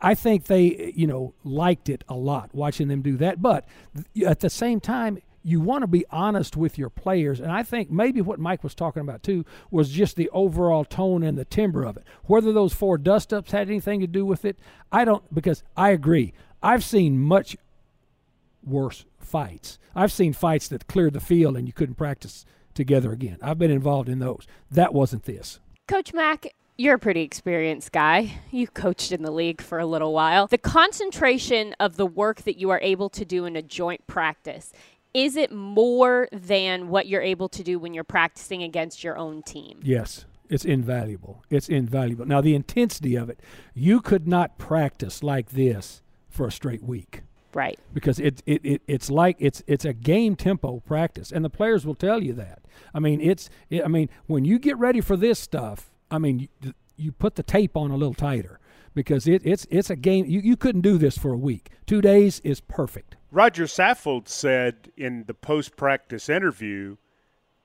I 0.00 0.14
think 0.14 0.44
they, 0.44 0.92
you 0.94 1.06
know, 1.06 1.34
liked 1.42 1.88
it 1.88 2.04
a 2.08 2.14
lot 2.14 2.50
watching 2.54 2.88
them 2.88 3.02
do 3.02 3.16
that. 3.16 3.40
But 3.40 3.66
at 4.26 4.40
the 4.40 4.50
same 4.50 4.80
time, 4.80 5.18
you 5.42 5.60
want 5.60 5.82
to 5.82 5.86
be 5.86 6.04
honest 6.10 6.56
with 6.56 6.76
your 6.76 6.90
players. 6.90 7.38
And 7.38 7.52
I 7.52 7.62
think 7.62 7.88
maybe 7.88 8.20
what 8.20 8.40
Mike 8.40 8.64
was 8.64 8.74
talking 8.74 9.00
about 9.00 9.22
too 9.22 9.44
was 9.70 9.90
just 9.90 10.16
the 10.16 10.28
overall 10.30 10.84
tone 10.84 11.22
and 11.22 11.38
the 11.38 11.44
timbre 11.44 11.84
of 11.84 11.96
it. 11.96 12.04
Whether 12.24 12.52
those 12.52 12.72
four 12.72 12.98
dust 12.98 13.32
ups 13.32 13.52
had 13.52 13.68
anything 13.68 14.00
to 14.00 14.08
do 14.08 14.26
with 14.26 14.44
it, 14.44 14.58
I 14.90 15.04
don't, 15.04 15.22
because 15.32 15.62
I 15.76 15.90
agree. 15.90 16.34
I've 16.62 16.82
seen 16.82 17.20
much 17.20 17.56
worse 18.64 19.04
fights. 19.20 19.78
I've 19.94 20.12
seen 20.12 20.32
fights 20.32 20.66
that 20.68 20.88
cleared 20.88 21.12
the 21.12 21.20
field 21.20 21.56
and 21.56 21.68
you 21.68 21.72
couldn't 21.72 21.94
practice 21.94 22.44
together 22.74 23.12
again. 23.12 23.38
I've 23.40 23.58
been 23.58 23.70
involved 23.70 24.08
in 24.08 24.18
those. 24.18 24.48
That 24.70 24.92
wasn't 24.92 25.24
this. 25.24 25.60
Coach 25.86 26.12
Mack, 26.12 26.48
you're 26.78 26.94
a 26.94 26.98
pretty 26.98 27.22
experienced 27.22 27.92
guy. 27.92 28.38
You 28.50 28.66
coached 28.66 29.12
in 29.12 29.22
the 29.22 29.30
league 29.30 29.60
for 29.62 29.78
a 29.78 29.86
little 29.86 30.12
while. 30.12 30.46
The 30.46 30.58
concentration 30.58 31.74
of 31.80 31.96
the 31.96 32.06
work 32.06 32.42
that 32.42 32.58
you 32.58 32.70
are 32.70 32.80
able 32.82 33.08
to 33.10 33.24
do 33.24 33.44
in 33.46 33.56
a 33.56 33.62
joint 33.62 34.06
practice, 34.06 34.72
is 35.14 35.36
it 35.36 35.50
more 35.52 36.28
than 36.32 36.88
what 36.88 37.06
you're 37.06 37.22
able 37.22 37.48
to 37.50 37.62
do 37.62 37.78
when 37.78 37.94
you're 37.94 38.04
practicing 38.04 38.62
against 38.62 39.02
your 39.02 39.16
own 39.16 39.42
team? 39.42 39.80
Yes, 39.82 40.26
it's 40.50 40.64
invaluable. 40.64 41.42
It's 41.48 41.68
invaluable. 41.68 42.26
Now, 42.26 42.40
the 42.42 42.54
intensity 42.54 43.16
of 43.16 43.30
it, 43.30 43.40
you 43.74 44.00
could 44.00 44.28
not 44.28 44.58
practice 44.58 45.22
like 45.22 45.50
this 45.50 46.02
for 46.28 46.46
a 46.46 46.52
straight 46.52 46.82
week 46.82 47.22
Right. 47.54 47.78
because 47.94 48.20
it, 48.20 48.42
it, 48.44 48.60
it 48.62 48.82
it's 48.86 49.08
like 49.08 49.36
it's 49.38 49.62
it's 49.66 49.86
a 49.86 49.94
game 49.94 50.36
tempo 50.36 50.80
practice, 50.80 51.32
and 51.32 51.42
the 51.42 51.48
players 51.48 51.86
will 51.86 51.94
tell 51.94 52.22
you 52.22 52.34
that. 52.34 52.60
I 52.92 52.98
mean, 52.98 53.22
it's 53.22 53.48
it, 53.70 53.82
I 53.82 53.88
mean 53.88 54.10
when 54.26 54.44
you 54.44 54.58
get 54.58 54.76
ready 54.76 55.00
for 55.00 55.16
this 55.16 55.38
stuff, 55.38 55.90
I 56.10 56.18
mean 56.18 56.48
you, 56.60 56.74
you 56.96 57.12
put 57.12 57.34
the 57.34 57.42
tape 57.42 57.76
on 57.76 57.90
a 57.90 57.96
little 57.96 58.14
tighter 58.14 58.58
because 58.94 59.28
it, 59.28 59.42
it's 59.44 59.66
it's 59.70 59.90
a 59.90 59.96
game. 59.96 60.26
You, 60.26 60.40
you 60.40 60.56
couldn't 60.56 60.80
do 60.80 60.98
this 60.98 61.16
for 61.16 61.32
a 61.32 61.38
week. 61.38 61.70
Two 61.86 62.00
days 62.00 62.40
is 62.40 62.60
perfect. 62.60 63.16
Roger 63.30 63.64
Saffold 63.64 64.28
said 64.28 64.90
in 64.96 65.24
the 65.26 65.34
post 65.34 65.76
practice 65.76 66.28
interview 66.28 66.96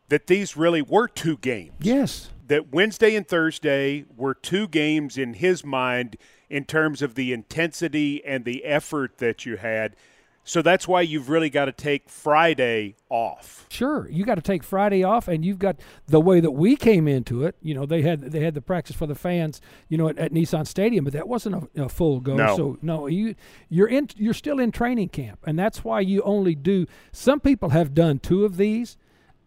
that 0.10 0.28
these 0.28 0.58
really 0.58 0.82
were 0.82 1.08
two 1.08 1.38
games. 1.38 1.74
Yes. 1.80 2.30
That 2.48 2.74
Wednesday 2.74 3.16
and 3.16 3.26
Thursday 3.26 4.04
were 4.18 4.34
two 4.34 4.68
games 4.68 5.18
in 5.18 5.36
his 5.36 5.64
mind 5.64 6.18
in 6.50 6.66
terms 6.66 7.02
of 7.02 7.16
the 7.16 7.32
intensity 7.32 8.24
and 8.26 8.44
the 8.44 8.66
effort 8.66 9.20
that 9.20 9.46
you 9.46 9.56
had. 9.56 9.96
So 10.44 10.62
that's 10.62 10.88
why 10.88 11.02
you've 11.02 11.30
really 11.30 11.50
got 11.50 11.66
to 11.66 11.72
take 11.72 12.10
Friday 12.10 12.96
off. 13.10 13.68
Sure, 13.70 14.10
you 14.10 14.26
got 14.26 14.36
to 14.36 14.42
take 14.42 14.64
Friday 14.64 15.04
off, 15.04 15.28
and 15.28 15.46
you've 15.46 15.60
got 15.60 15.80
the 16.08 16.20
way 16.20 16.40
that 16.40 16.52
we 16.52 16.76
came 16.76 17.08
into 17.08 17.46
it. 17.46 17.56
You 17.62 17.76
know, 17.76 17.86
they 17.86 18.02
had 18.02 18.32
they 18.32 18.40
had 18.40 18.56
the 18.56 18.62
practice 18.62 18.96
for 18.96 19.06
the 19.06 19.16
fans, 19.16 19.62
you 19.88 19.98
know, 19.98 20.10
at, 20.10 20.18
at 20.18 20.34
Nissan 20.34 20.66
Stadium, 20.66 21.04
but 21.04 21.14
that 21.14 21.28
wasn't 21.28 21.70
a, 21.76 21.84
a 21.84 21.90
full 21.90 22.20
go. 22.20 22.36
No. 22.36 22.58
So 22.58 22.78
no, 22.82 23.08
you 23.08 23.36
you're 23.70 23.88
in 23.88 24.10
you're 24.16 24.34
still 24.34 24.60
in 24.60 24.72
training 24.72 25.10
camp, 25.10 25.40
and 25.46 25.60
that's 25.60 25.84
why 25.84 26.00
you 26.00 26.22
only 26.24 26.56
do. 26.56 26.88
Some 27.12 27.40
people 27.40 27.70
have 27.70 27.94
done 27.94 28.18
two 28.20 28.44
of 28.44 28.58
these, 28.58 28.98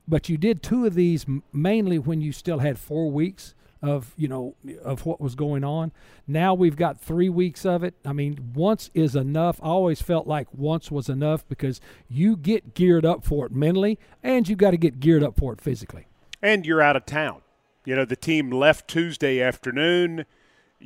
but 0.06 0.28
you 0.28 0.38
did 0.38 0.62
two 0.62 0.86
of 0.86 0.94
these 0.94 1.26
mainly 1.52 1.98
when 1.98 2.20
you 2.20 2.30
still 2.30 2.60
had 2.60 2.78
four 2.78 3.10
weeks 3.10 3.54
of 3.84 4.14
you 4.16 4.28
know 4.28 4.54
of 4.82 5.06
what 5.06 5.20
was 5.20 5.34
going 5.34 5.64
on. 5.64 5.92
Now 6.26 6.54
we've 6.54 6.76
got 6.76 7.00
three 7.00 7.28
weeks 7.28 7.66
of 7.66 7.84
it. 7.84 7.94
I 8.04 8.12
mean, 8.12 8.52
once 8.54 8.90
is 8.94 9.14
enough. 9.14 9.60
I 9.62 9.66
always 9.66 10.00
felt 10.00 10.26
like 10.26 10.48
once 10.52 10.90
was 10.90 11.08
enough 11.08 11.46
because 11.48 11.80
you 12.08 12.36
get 12.36 12.74
geared 12.74 13.04
up 13.04 13.24
for 13.24 13.46
it 13.46 13.52
mentally, 13.52 13.98
and 14.22 14.48
you've 14.48 14.58
got 14.58 14.70
to 14.72 14.76
get 14.76 15.00
geared 15.00 15.22
up 15.22 15.38
for 15.38 15.52
it 15.52 15.60
physically. 15.60 16.06
And 16.42 16.66
you're 16.66 16.82
out 16.82 16.96
of 16.96 17.06
town. 17.06 17.42
You 17.84 17.96
know, 17.96 18.04
the 18.04 18.16
team 18.16 18.50
left 18.50 18.88
Tuesday 18.88 19.42
afternoon, 19.42 20.24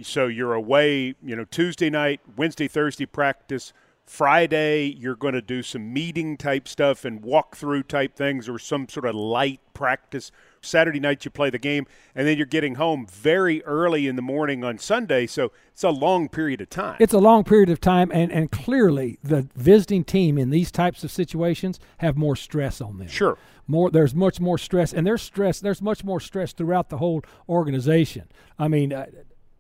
so 0.03 0.27
you're 0.27 0.55
away, 0.55 1.15
you 1.23 1.37
know, 1.37 1.45
Tuesday 1.45 1.91
night, 1.91 2.21
Wednesday, 2.37 2.69
Thursday 2.69 3.07
practice. 3.07 3.73
Friday, 4.05 4.87
you're 4.99 5.15
going 5.15 5.35
to 5.35 5.43
do 5.43 5.63
some 5.63 5.93
meeting 5.93 6.39
type 6.39 6.67
stuff 6.67 7.05
and 7.05 7.23
walkthrough 7.23 7.87
type 7.87 8.17
things 8.17 8.49
or 8.49 8.59
some 8.59 8.89
sort 8.89 9.05
of 9.05 9.15
light 9.15 9.61
practice. 9.75 10.33
Saturday 10.61 11.01
night, 11.01 11.25
you 11.25 11.31
play 11.31 11.51
the 11.51 11.59
game, 11.59 11.87
and 12.15 12.27
then 12.27 12.37
you're 12.37 12.47
getting 12.47 12.77
home 12.77 13.07
very 13.07 13.65
early 13.65 14.07
in 14.07 14.17
the 14.17 14.23
morning 14.23 14.65
on 14.65 14.79
Sunday. 14.79 15.27
So 15.27 15.53
it's 15.73 15.85
a 15.85 15.91
long 15.91 16.29
period 16.29 16.61
of 16.61 16.71
time. 16.71 16.97
It's 17.01 17.15
a 17.15 17.19
long 17.19 17.45
period 17.45 17.71
of 17.71 17.81
time, 17.81 18.11
and, 18.13 18.33
and 18.33 18.51
clearly 18.51 19.19
the 19.23 19.49
visiting 19.55 20.05
team 20.05 20.39
in 20.39 20.51
these 20.51 20.71
types 20.71 21.05
of 21.05 21.11
situations 21.11 21.79
have 21.99 22.17
more 22.17 22.37
stress 22.37 22.81
on 22.81 22.99
them. 22.99 23.09
Sure. 23.09 23.39
More, 23.67 23.91
there's 23.91 24.15
much 24.15 24.41
more 24.41 24.59
stress, 24.59 24.93
and 24.93 25.07
there's 25.07 25.23
stress. 25.23 25.61
There's 25.61 25.83
much 25.83 26.03
more 26.03 26.21
stress 26.21 26.53
throughout 26.53 26.89
the 26.89 26.99
whole 26.99 27.23
organization. 27.49 28.25
I 28.59 28.69
mean, 28.69 28.93
uh, 28.93 29.07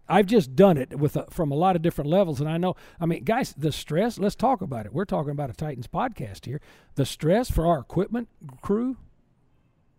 I've 0.08 0.26
just 0.26 0.56
done 0.56 0.78
it 0.78 0.98
with 0.98 1.16
a, 1.16 1.26
from 1.28 1.52
a 1.52 1.54
lot 1.54 1.76
of 1.76 1.82
different 1.82 2.08
levels, 2.08 2.40
and 2.40 2.48
I 2.48 2.56
know. 2.56 2.74
I 2.98 3.04
mean, 3.04 3.24
guys, 3.24 3.54
the 3.56 3.70
stress. 3.70 4.18
Let's 4.18 4.34
talk 4.34 4.62
about 4.62 4.86
it. 4.86 4.94
We're 4.94 5.04
talking 5.04 5.32
about 5.32 5.50
a 5.50 5.52
Titans 5.52 5.86
podcast 5.86 6.46
here. 6.46 6.62
The 6.94 7.04
stress 7.04 7.50
for 7.50 7.66
our 7.66 7.80
equipment 7.80 8.28
crew. 8.62 8.96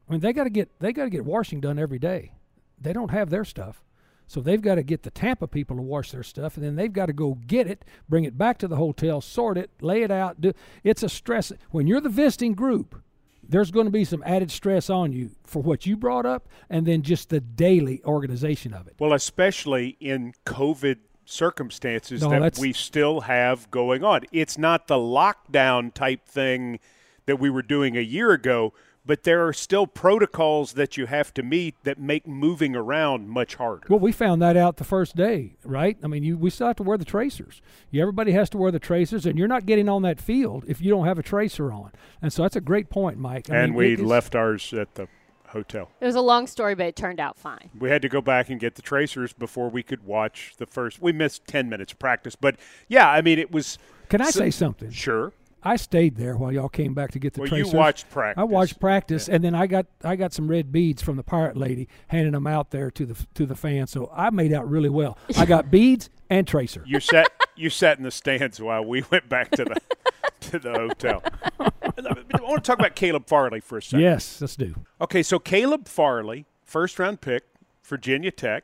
I 0.09 0.13
mean, 0.13 0.21
they 0.21 0.33
got 0.33 0.45
to 0.45 0.49
get 0.49 0.79
they 0.79 0.91
got 0.91 1.03
to 1.03 1.09
get 1.09 1.23
washing 1.23 1.61
done 1.61 1.77
every 1.77 1.99
day. 1.99 2.33
They 2.81 2.93
don't 2.93 3.11
have 3.11 3.29
their 3.29 3.45
stuff. 3.45 3.83
So 4.25 4.41
they've 4.41 4.61
got 4.61 4.75
to 4.75 4.83
get 4.83 5.01
the 5.03 5.09
Tampa 5.09 5.47
people 5.47 5.75
to 5.77 5.81
wash 5.81 6.11
their 6.11 6.21
stuff, 6.21 6.55
and 6.55 6.63
then 6.63 6.75
they've 6.75 6.93
got 6.93 7.07
to 7.07 7.13
go 7.13 7.39
get 7.47 7.65
it, 7.65 7.83
bring 8.07 8.25
it 8.25 8.37
back 8.37 8.59
to 8.59 8.67
the 8.67 8.75
hotel, 8.75 9.21
sort 9.21 9.57
it, 9.57 9.71
lay 9.81 10.03
it 10.03 10.11
out. 10.11 10.39
Do 10.39 10.53
it's 10.83 11.01
a 11.01 11.09
stress 11.09 11.51
when 11.71 11.87
you're 11.87 12.01
the 12.01 12.09
visiting 12.09 12.53
group. 12.53 13.01
There's 13.41 13.71
going 13.71 13.87
to 13.87 13.91
be 13.91 14.05
some 14.05 14.21
added 14.27 14.51
stress 14.51 14.91
on 14.91 15.11
you 15.11 15.31
for 15.43 15.63
what 15.63 15.87
you 15.87 15.97
brought 15.97 16.27
up, 16.27 16.47
and 16.69 16.85
then 16.85 17.01
just 17.01 17.29
the 17.29 17.39
daily 17.39 18.03
organization 18.05 18.75
of 18.75 18.85
it. 18.85 18.93
Well, 18.99 19.13
especially 19.13 19.97
in 19.99 20.33
COVID 20.45 20.97
circumstances 21.25 22.21
No, 22.21 22.29
that 22.29 22.59
we 22.59 22.73
still 22.73 23.21
have 23.21 23.69
going 23.71 24.03
on. 24.03 24.21
It's 24.31 24.59
not 24.59 24.85
the 24.85 24.95
lockdown 24.95 25.91
type 25.91 26.27
thing 26.27 26.79
that 27.25 27.39
we 27.39 27.49
were 27.49 27.63
doing 27.63 27.97
a 27.97 28.01
year 28.01 28.31
ago, 28.31 28.73
but 29.09 29.23
there 29.23 29.43
are 29.47 29.53
still 29.53 29.87
protocols 29.87 30.73
that 30.73 30.95
you 30.95 31.07
have 31.07 31.33
to 31.33 31.41
meet 31.41 31.73
that 31.83 31.97
make 31.97 32.27
moving 32.27 32.75
around 32.75 33.27
much 33.27 33.55
harder. 33.55 33.87
Well, 33.89 33.97
we 33.97 34.11
found 34.11 34.39
that 34.43 34.55
out 34.55 34.77
the 34.77 34.83
first 34.83 35.15
day, 35.15 35.53
right? 35.63 35.97
I 36.03 36.05
mean, 36.07 36.21
you 36.23 36.37
we 36.37 36.51
still 36.51 36.67
have 36.67 36.75
to 36.75 36.83
wear 36.83 36.95
the 36.95 37.05
tracers. 37.05 37.59
You, 37.89 38.03
everybody 38.03 38.33
has 38.33 38.51
to 38.51 38.59
wear 38.59 38.69
the 38.69 38.77
tracers, 38.77 39.25
and 39.25 39.35
you're 39.35 39.47
not 39.47 39.65
getting 39.65 39.89
on 39.89 40.03
that 40.03 40.21
field 40.21 40.63
if 40.67 40.79
you 40.79 40.91
don't 40.91 41.07
have 41.07 41.17
a 41.17 41.23
tracer 41.23 41.71
on. 41.71 41.91
And 42.21 42.31
so 42.31 42.43
that's 42.43 42.55
a 42.55 42.61
great 42.61 42.91
point, 42.91 43.17
Mike. 43.17 43.49
I 43.49 43.55
and 43.55 43.71
mean, 43.71 43.77
we 43.79 43.93
it 43.93 43.99
is- 44.01 44.05
left 44.05 44.35
ours 44.35 44.71
at 44.73 44.93
the 44.93 45.07
hotel. 45.47 45.89
It 45.99 46.05
was 46.05 46.13
a 46.13 46.21
long 46.21 46.45
story, 46.45 46.75
but 46.75 46.85
it 46.85 46.95
turned 46.95 47.19
out 47.19 47.35
fine. 47.35 47.71
We 47.79 47.89
had 47.89 48.03
to 48.03 48.09
go 48.09 48.21
back 48.21 48.51
and 48.51 48.59
get 48.59 48.75
the 48.75 48.83
tracers 48.83 49.33
before 49.33 49.69
we 49.69 49.81
could 49.81 50.05
watch 50.05 50.53
the 50.59 50.67
first. 50.67 51.01
We 51.01 51.13
missed 51.13 51.47
10 51.47 51.67
minutes 51.67 51.93
of 51.93 51.97
practice, 51.97 52.35
but 52.35 52.57
yeah, 52.87 53.09
I 53.09 53.23
mean, 53.23 53.39
it 53.39 53.51
was. 53.51 53.79
Can 54.07 54.21
I 54.21 54.29
so- 54.29 54.39
say 54.41 54.51
something? 54.51 54.91
Sure. 54.91 55.33
I 55.63 55.75
stayed 55.75 56.15
there 56.15 56.37
while 56.37 56.51
y'all 56.51 56.69
came 56.69 56.93
back 56.93 57.11
to 57.11 57.19
get 57.19 57.33
the 57.33 57.41
Well, 57.41 57.49
tracers. 57.49 57.73
you 57.73 57.77
watched 57.77 58.09
practice. 58.09 58.41
I 58.41 58.43
watched 58.45 58.79
practice, 58.79 59.27
and 59.27 59.43
then 59.43 59.53
I 59.55 59.67
got 59.67 59.87
I 60.03 60.15
got 60.15 60.33
some 60.33 60.47
red 60.47 60.71
beads 60.71 61.01
from 61.01 61.17
the 61.17 61.23
pirate 61.23 61.57
lady, 61.57 61.87
handing 62.07 62.31
them 62.33 62.47
out 62.47 62.71
there 62.71 62.89
to 62.91 63.05
the 63.05 63.25
to 63.33 63.45
the 63.45 63.55
fans. 63.55 63.91
So 63.91 64.09
I 64.15 64.29
made 64.29 64.53
out 64.53 64.69
really 64.69 64.89
well. 64.89 65.17
I 65.37 65.45
got 65.45 65.69
beads 65.71 66.09
and 66.29 66.47
tracer. 66.47 66.83
You 66.85 66.99
sat 66.99 67.29
you 67.55 67.69
sat 67.69 67.97
in 67.97 68.03
the 68.03 68.11
stands 68.11 68.61
while 68.61 68.85
we 68.85 69.03
went 69.11 69.27
back 69.27 69.51
to 69.51 69.65
the 69.65 69.81
to 70.51 70.59
the 70.59 70.71
hotel. 70.71 71.23
I 71.59 72.41
want 72.41 72.63
to 72.63 72.67
talk 72.67 72.79
about 72.79 72.95
Caleb 72.95 73.27
Farley 73.27 73.59
for 73.59 73.77
a 73.77 73.81
second. 73.81 73.99
Yes, 74.01 74.39
let's 74.41 74.55
do. 74.55 74.75
Okay, 75.01 75.21
so 75.23 75.39
Caleb 75.39 75.87
Farley, 75.87 76.45
first 76.63 76.97
round 76.99 77.19
pick, 77.21 77.43
Virginia 77.83 78.31
Tech, 78.31 78.63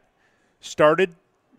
started 0.62 1.16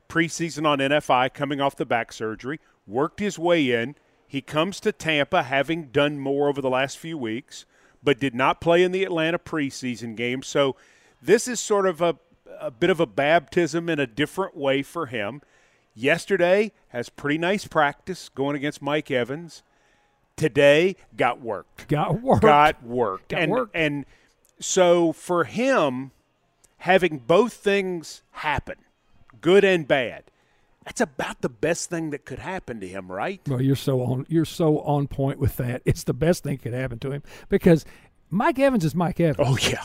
preseason 0.08 0.66
on 0.66 0.78
NFI 0.78 1.34
coming 1.34 1.60
off 1.60 1.76
the 1.76 1.84
back 1.84 2.12
surgery, 2.12 2.58
worked 2.86 3.20
his 3.20 3.38
way 3.38 3.70
in. 3.72 3.94
He 4.26 4.40
comes 4.40 4.80
to 4.80 4.92
Tampa 4.92 5.44
having 5.44 5.84
done 5.86 6.18
more 6.18 6.48
over 6.48 6.60
the 6.60 6.70
last 6.70 6.98
few 6.98 7.16
weeks, 7.16 7.64
but 8.02 8.18
did 8.18 8.34
not 8.34 8.60
play 8.60 8.82
in 8.82 8.92
the 8.92 9.04
Atlanta 9.04 9.38
preseason 9.38 10.16
game. 10.16 10.42
So 10.42 10.76
this 11.22 11.46
is 11.48 11.60
sort 11.60 11.86
of 11.86 12.00
a, 12.00 12.16
a 12.60 12.70
bit 12.70 12.90
of 12.90 13.00
a 13.00 13.06
baptism 13.06 13.88
in 13.88 13.98
a 13.98 14.06
different 14.06 14.56
way 14.56 14.82
for 14.82 15.06
him. 15.06 15.42
Yesterday 15.94 16.72
has 16.88 17.08
pretty 17.08 17.38
nice 17.38 17.66
practice 17.66 18.28
going 18.28 18.56
against 18.56 18.82
Mike 18.82 19.10
Evans. 19.10 19.62
Today 20.36 20.96
got 21.16 21.40
worked 21.40 21.88
Got 21.88 22.20
work. 22.20 22.42
got 22.42 22.82
worked. 22.82 23.28
Got 23.30 23.40
and, 23.40 23.50
worked. 23.52 23.74
and 23.74 24.04
so 24.60 25.12
for 25.12 25.44
him, 25.44 26.10
having 26.78 27.18
both 27.18 27.54
things 27.54 28.22
happen, 28.32 28.76
good 29.40 29.64
and 29.64 29.88
bad, 29.88 30.24
that's 30.86 31.00
about 31.00 31.42
the 31.42 31.48
best 31.48 31.90
thing 31.90 32.10
that 32.10 32.24
could 32.24 32.38
happen 32.38 32.78
to 32.78 32.86
him, 32.86 33.10
right? 33.10 33.40
Well, 33.48 33.60
you're 33.60 33.74
so 33.74 34.02
on 34.02 34.24
you're 34.28 34.44
so 34.44 34.78
on 34.80 35.08
point 35.08 35.40
with 35.40 35.56
that. 35.56 35.82
It's 35.84 36.04
the 36.04 36.14
best 36.14 36.44
thing 36.44 36.58
could 36.58 36.74
happen 36.74 37.00
to 37.00 37.10
him 37.10 37.24
because 37.48 37.84
Mike 38.30 38.60
Evans 38.60 38.84
is 38.84 38.94
Mike 38.94 39.18
Evans. 39.18 39.48
Oh 39.48 39.58
yeah. 39.68 39.84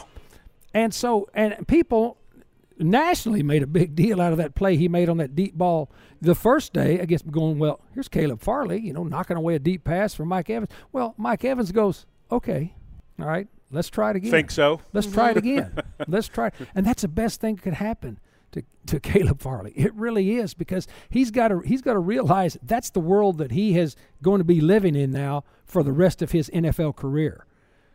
And 0.76 0.94
so, 0.94 1.28
and 1.34 1.68
people 1.68 2.18
nationally 2.78 3.42
made 3.42 3.64
a 3.64 3.68
big 3.68 3.96
deal 3.96 4.22
out 4.22 4.32
of 4.32 4.38
that 4.38 4.54
play 4.54 4.78
he 4.78 4.88
made 4.88 5.10
on 5.10 5.18
that 5.18 5.36
deep 5.36 5.56
ball 5.56 5.92
the 6.22 6.36
first 6.36 6.72
day 6.72 7.00
against 7.00 7.30
going, 7.32 7.58
well, 7.58 7.82
here's 7.94 8.08
Caleb 8.08 8.40
Farley, 8.40 8.80
you 8.80 8.94
know, 8.94 9.04
knocking 9.04 9.38
away 9.38 9.56
a 9.56 9.60
deep 9.60 9.84
pass 9.84 10.14
from 10.14 10.28
Mike 10.28 10.52
Evans. 10.52 10.72
Well, 10.92 11.16
Mike 11.18 11.44
Evans 11.44 11.72
goes, 11.72 12.06
okay, 12.32 12.76
all 13.20 13.26
right, 13.26 13.48
let's 13.72 13.90
try 13.90 14.12
it 14.12 14.18
again. 14.18 14.32
Think 14.32 14.52
so? 14.52 14.82
Let's 14.94 15.08
try 15.08 15.32
it 15.32 15.38
again. 15.46 15.74
let's 16.08 16.28
try 16.28 16.48
it. 16.48 16.54
And 16.76 16.86
that's 16.86 17.02
the 17.02 17.08
best 17.08 17.42
thing 17.42 17.56
that 17.56 17.64
could 17.64 17.74
happen 17.74 18.20
to, 18.52 18.64
to 18.88 19.00
Caleb 19.00 19.42
Farley. 19.42 19.72
It 19.76 19.94
really 19.96 20.38
is 20.38 20.54
because 20.54 20.88
he's 21.10 21.32
got 21.32 21.50
to 21.50 21.60
he's 21.60 21.82
got 21.82 21.94
to 21.94 22.00
realize 22.00 22.58
that's 22.62 22.90
the 22.90 23.00
world 23.00 23.38
that 23.38 23.52
he 23.52 23.78
is 23.78 23.96
going 24.22 24.40
to 24.40 24.46
be 24.46 24.62
living 24.62 24.96
in 24.96 25.12
now 25.12 25.44
for 25.66 25.84
the 25.84 25.92
rest 25.92 26.22
of 26.22 26.32
his 26.32 26.50
NFL 26.50 26.96
career. 26.96 27.46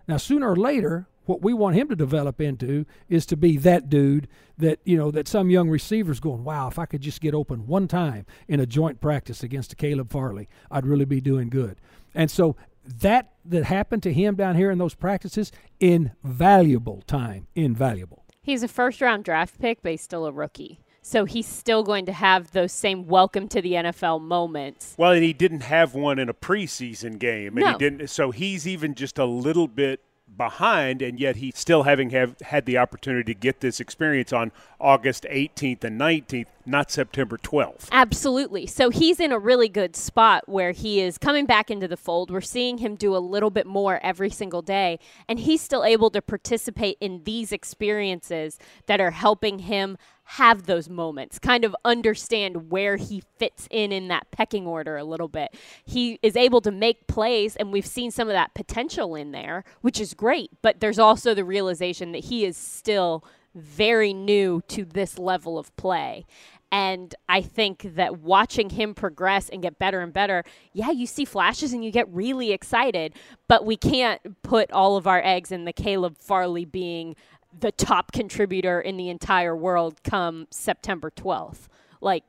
Now, 0.09 0.17
sooner 0.17 0.51
or 0.51 0.57
later, 0.57 1.09
what 1.25 1.43
we 1.43 1.53
want 1.53 1.77
him 1.77 1.89
to 1.89 1.97
develop 1.97 2.41
into 2.41 2.87
is 3.09 3.27
to 3.27 3.37
be 3.37 3.57
that 3.59 3.91
dude 3.91 4.29
that 4.57 4.79
you 4.85 4.97
know 4.97 5.11
that 5.11 5.29
some 5.29 5.51
young 5.51 5.69
receivers 5.69 6.21
going, 6.21 6.45
wow, 6.45 6.69
if 6.69 6.79
I 6.79 6.87
could 6.87 7.01
just 7.01 7.21
get 7.21 7.35
open 7.35 7.67
one 7.67 7.89
time 7.89 8.25
in 8.49 8.61
a 8.61 8.67
joint 8.67 9.01
practice 9.01 9.43
against 9.43 9.73
a 9.73 9.77
Caleb 9.77 10.11
Farley, 10.11 10.49
I'd 10.71 10.87
really 10.87 11.05
be 11.05 11.21
doing 11.21 11.49
good. 11.49 11.81
And 12.15 12.31
so 12.31 12.57
that 12.85 13.33
that 13.45 13.65
happened 13.65 14.03
to 14.05 14.13
him 14.13 14.37
down 14.37 14.55
here 14.55 14.71
in 14.71 14.79
those 14.79 14.95
practices, 14.95 15.53
invaluable 15.81 17.03
time, 17.07 17.49
invaluable. 17.55 18.25
He's 18.47 18.62
a 18.62 18.69
first 18.69 19.00
round 19.00 19.25
draft 19.25 19.59
pick, 19.59 19.83
but 19.83 19.91
he's 19.91 20.00
still 20.03 20.25
a 20.25 20.31
rookie. 20.31 20.79
So 21.03 21.25
he's 21.25 21.49
still 21.49 21.83
going 21.83 22.07
to 22.07 22.12
have 22.12 22.53
those 22.53 22.71
same 22.71 23.09
welcome 23.09 23.49
to 23.49 23.61
the 23.61 23.73
NFL 23.73 24.21
moments. 24.21 24.95
Well, 24.97 25.11
and 25.11 25.25
he 25.25 25.33
didn't 25.33 25.62
have 25.62 25.95
one 25.95 26.21
in 26.21 26.29
a 26.29 26.35
preseason 26.35 27.19
game, 27.19 27.57
and 27.57 27.65
No. 27.67 27.73
he 27.73 27.79
didn't. 27.79 28.09
So 28.09 28.31
he's 28.31 28.67
even 28.69 28.95
just 28.95 29.19
a 29.19 29.25
little 29.25 29.67
bit 29.67 30.00
behind, 30.35 31.02
and 31.02 31.18
yet 31.18 31.37
he 31.37 31.52
still 31.54 31.85
having 31.85 32.11
have 32.11 32.38
had 32.40 32.66
the 32.66 32.78
opportunity 32.78 33.33
to 33.33 33.38
get 33.38 33.61
this 33.61 33.80
experience 33.80 34.33
on 34.33 34.52
August 34.80 35.25
18th 35.30 35.85
and 35.85 36.00
19th, 36.00 36.47
not 36.64 36.90
September 36.90 37.38
12th. 37.38 37.88
Absolutely. 37.92 38.66
So 38.66 38.90
he's 38.90 39.21
in 39.21 39.33
a 39.33 39.38
really 39.38 39.68
good 39.68 39.97
spot 39.97 40.49
where 40.49 40.73
he 40.73 41.00
is 41.00 41.16
coming 41.18 41.47
back 41.47 41.71
into 41.71 41.88
the 41.88 41.97
fold. 41.97 42.30
We're 42.30 42.40
seeing 42.40 42.78
him 42.78 42.97
do 42.97 43.16
a 43.16 43.18
little 43.18 43.50
bit 43.50 43.66
more 43.66 44.00
every 44.02 44.30
single 44.30 44.62
day, 44.62 44.99
and 45.28 45.38
he's 45.38 45.61
still 45.61 45.85
able 45.85 46.11
to 46.11 46.21
participate 46.21 46.99
in 47.00 47.23
these 47.25 47.52
experiences 47.52 48.59
that 48.87 49.00
are 49.00 49.12
helping 49.12 49.61
him 49.61 49.97
have 50.28 50.66
those 50.66 50.88
moments, 50.88 51.38
kind 51.38 51.64
of 51.64 51.75
understand 51.85 52.68
where 52.71 52.97
he 52.97 53.23
fits 53.38 53.68
in 53.71 53.92
in 53.92 54.09
that 54.09 54.28
pecking 54.33 54.66
order 54.66 54.97
a 54.97 55.04
little 55.04 55.28
bit. 55.28 55.54
He 55.85 56.18
is 56.21 56.37
able 56.37 56.61
to 56.62 56.73
make 56.73 57.06
plays, 57.06 57.54
and 57.54 57.73
we've 57.73 57.87
seen 57.87 58.11
some 58.11 58.28
of 58.28 58.35
that 58.35 58.52
potential 58.52 59.14
in 59.14 59.30
there, 59.30 59.62
which 59.83 60.00
is 60.00 60.14
great. 60.14 60.50
But 60.62 60.80
there's 60.80 60.99
also 60.99 61.33
the 61.33 61.45
realization 61.45 62.11
that 62.11 62.25
he 62.25 62.45
is 62.45 62.56
still 62.56 63.25
very 63.54 64.12
new 64.12 64.62
to 64.68 64.85
this 64.85 65.16
level 65.16 65.59
of 65.59 65.75
play. 65.76 66.26
And 66.73 67.14
I 67.28 67.40
think 67.42 67.95
that 67.95 68.18
watching 68.18 68.71
him 68.71 68.95
progress 68.95 69.49
and 69.49 69.62
get 69.62 69.78
better 69.78 70.00
and 70.00 70.12
better, 70.12 70.42
yeah, 70.73 70.90
you 70.90 71.06
see 71.06 71.25
flashes 71.25 71.73
and 71.73 71.85
you 71.85 71.92
get 71.92 72.12
really 72.12 72.50
excited, 72.50 73.14
but 73.47 73.64
we 73.64 73.76
can't 73.76 74.42
put 74.42 74.73
all 74.73 74.97
of 74.97 75.06
our 75.06 75.23
eggs 75.25 75.52
in 75.52 75.64
the 75.64 75.73
Caleb 75.73 76.18
Farley 76.18 76.64
being 76.64 77.14
the 77.59 77.73
top 77.73 78.13
contributor 78.13 78.81
in 78.81 78.97
the 78.97 79.09
entire 79.09 79.57
world 79.57 80.03
come 80.05 80.47
September 80.51 81.11
12th. 81.11 81.69
Like, 82.01 82.25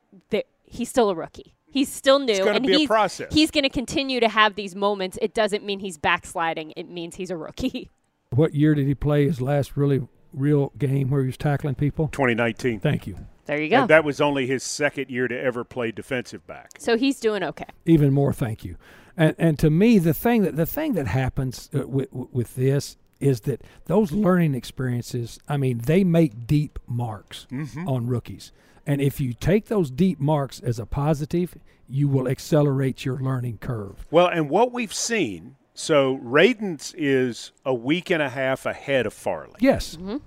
he's 0.63 0.89
still 0.89 1.09
a 1.09 1.15
rookie. 1.15 1.53
He's 1.69 1.91
still 1.91 2.19
new, 2.19 2.47
and 2.47 2.65
he's, 2.65 2.89
he's 3.29 3.51
going 3.51 3.63
to 3.63 3.69
continue 3.69 4.19
to 4.19 4.29
have 4.29 4.55
these 4.55 4.73
moments. 4.73 5.19
It 5.21 5.33
doesn't 5.33 5.63
mean 5.63 5.79
he's 5.79 5.97
backsliding. 5.97 6.73
It 6.77 6.89
means 6.89 7.15
he's 7.15 7.31
a 7.31 7.37
rookie. 7.37 7.89
What 8.29 8.53
year 8.53 8.75
did 8.75 8.87
he 8.87 8.93
play 8.93 9.25
his 9.25 9.39
last 9.39 9.77
really 9.77 10.05
real 10.33 10.73
game 10.77 11.09
where 11.09 11.21
he 11.21 11.27
was 11.27 11.37
tackling 11.37 11.75
people? 11.75 12.09
2019. 12.09 12.81
Thank 12.81 13.07
you. 13.07 13.15
There 13.45 13.59
you 13.59 13.69
go. 13.69 13.77
And 13.77 13.89
that 13.89 14.03
was 14.03 14.19
only 14.19 14.45
his 14.45 14.63
second 14.63 15.09
year 15.09 15.29
to 15.29 15.39
ever 15.39 15.63
play 15.63 15.91
defensive 15.91 16.45
back. 16.45 16.71
So 16.77 16.97
he's 16.97 17.21
doing 17.21 17.41
okay. 17.41 17.69
Even 17.85 18.13
more, 18.13 18.33
thank 18.33 18.65
you. 18.65 18.75
And 19.15 19.33
and 19.39 19.57
to 19.59 19.69
me, 19.69 19.97
the 19.97 20.13
thing 20.13 20.43
that 20.43 20.57
the 20.57 20.65
thing 20.65 20.93
that 20.93 21.07
happens 21.07 21.69
uh, 21.73 21.87
with 21.87 22.09
with 22.11 22.55
this 22.55 22.97
is 23.19 23.41
that 23.41 23.61
those 23.85 24.11
learning 24.11 24.55
experiences. 24.55 25.39
I 25.47 25.57
mean, 25.57 25.79
they 25.79 26.03
make 26.03 26.47
deep 26.47 26.79
marks 26.87 27.47
mm-hmm. 27.51 27.87
on 27.87 28.07
rookies. 28.07 28.51
And 28.85 29.01
if 29.01 29.19
you 29.19 29.33
take 29.33 29.65
those 29.65 29.91
deep 29.91 30.19
marks 30.19 30.59
as 30.59 30.79
a 30.79 30.85
positive, 30.85 31.57
you 31.89 32.07
will 32.07 32.27
accelerate 32.27 33.03
your 33.03 33.17
learning 33.17 33.57
curve. 33.57 34.07
Well, 34.11 34.27
and 34.27 34.49
what 34.49 34.71
we've 34.71 34.93
seen 34.93 35.57
so 35.77 36.17
Radunz 36.23 36.95
is 36.97 37.51
a 37.63 37.73
week 37.73 38.09
and 38.09 38.21
a 38.21 38.29
half 38.29 38.65
ahead 38.65 39.05
of 39.05 39.13
Farley. 39.13 39.57
Yes. 39.59 39.95
Mm-hmm. 39.95 40.17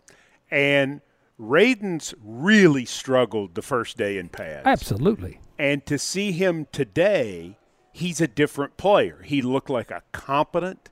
And 0.49 1.01
Radunz 1.41 2.15
really 2.23 2.85
struggled 2.85 3.57
the 3.57 3.63
first 3.63 3.97
day 3.97 4.17
in 4.17 4.29
pads. 4.29 4.65
Absolutely. 4.65 5.41
And 5.59 5.85
to 5.87 5.99
see 5.99 6.31
him 6.31 6.69
today, 6.71 7.59
he's 7.93 8.21
a 8.21 8.29
different 8.29 8.77
player. 8.77 9.23
He 9.25 9.43
looked 9.43 9.69
like 9.69 9.91
a 9.91 10.05
competent 10.13 10.89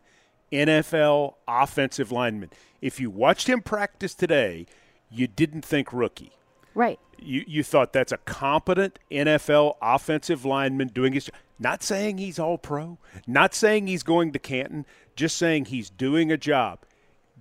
NFL 0.52 1.34
offensive 1.46 2.12
lineman. 2.12 2.50
If 2.80 3.00
you 3.00 3.10
watched 3.10 3.48
him 3.48 3.60
practice 3.60 4.14
today, 4.14 4.66
you 5.10 5.26
didn't 5.26 5.64
think 5.64 5.92
rookie. 5.92 6.32
Right. 6.74 6.98
You 7.18 7.44
you 7.46 7.62
thought 7.62 7.92
that's 7.92 8.12
a 8.12 8.18
competent 8.18 8.98
NFL 9.10 9.76
offensive 9.82 10.44
lineman 10.44 10.88
doing 10.88 11.12
his 11.12 11.26
job. 11.26 11.34
Not 11.58 11.82
saying 11.82 12.18
he's 12.18 12.38
all 12.38 12.56
pro, 12.56 12.98
not 13.26 13.52
saying 13.52 13.88
he's 13.88 14.04
going 14.04 14.32
to 14.32 14.38
Canton, 14.38 14.86
just 15.16 15.36
saying 15.36 15.66
he's 15.66 15.90
doing 15.90 16.30
a 16.30 16.36
job. 16.36 16.80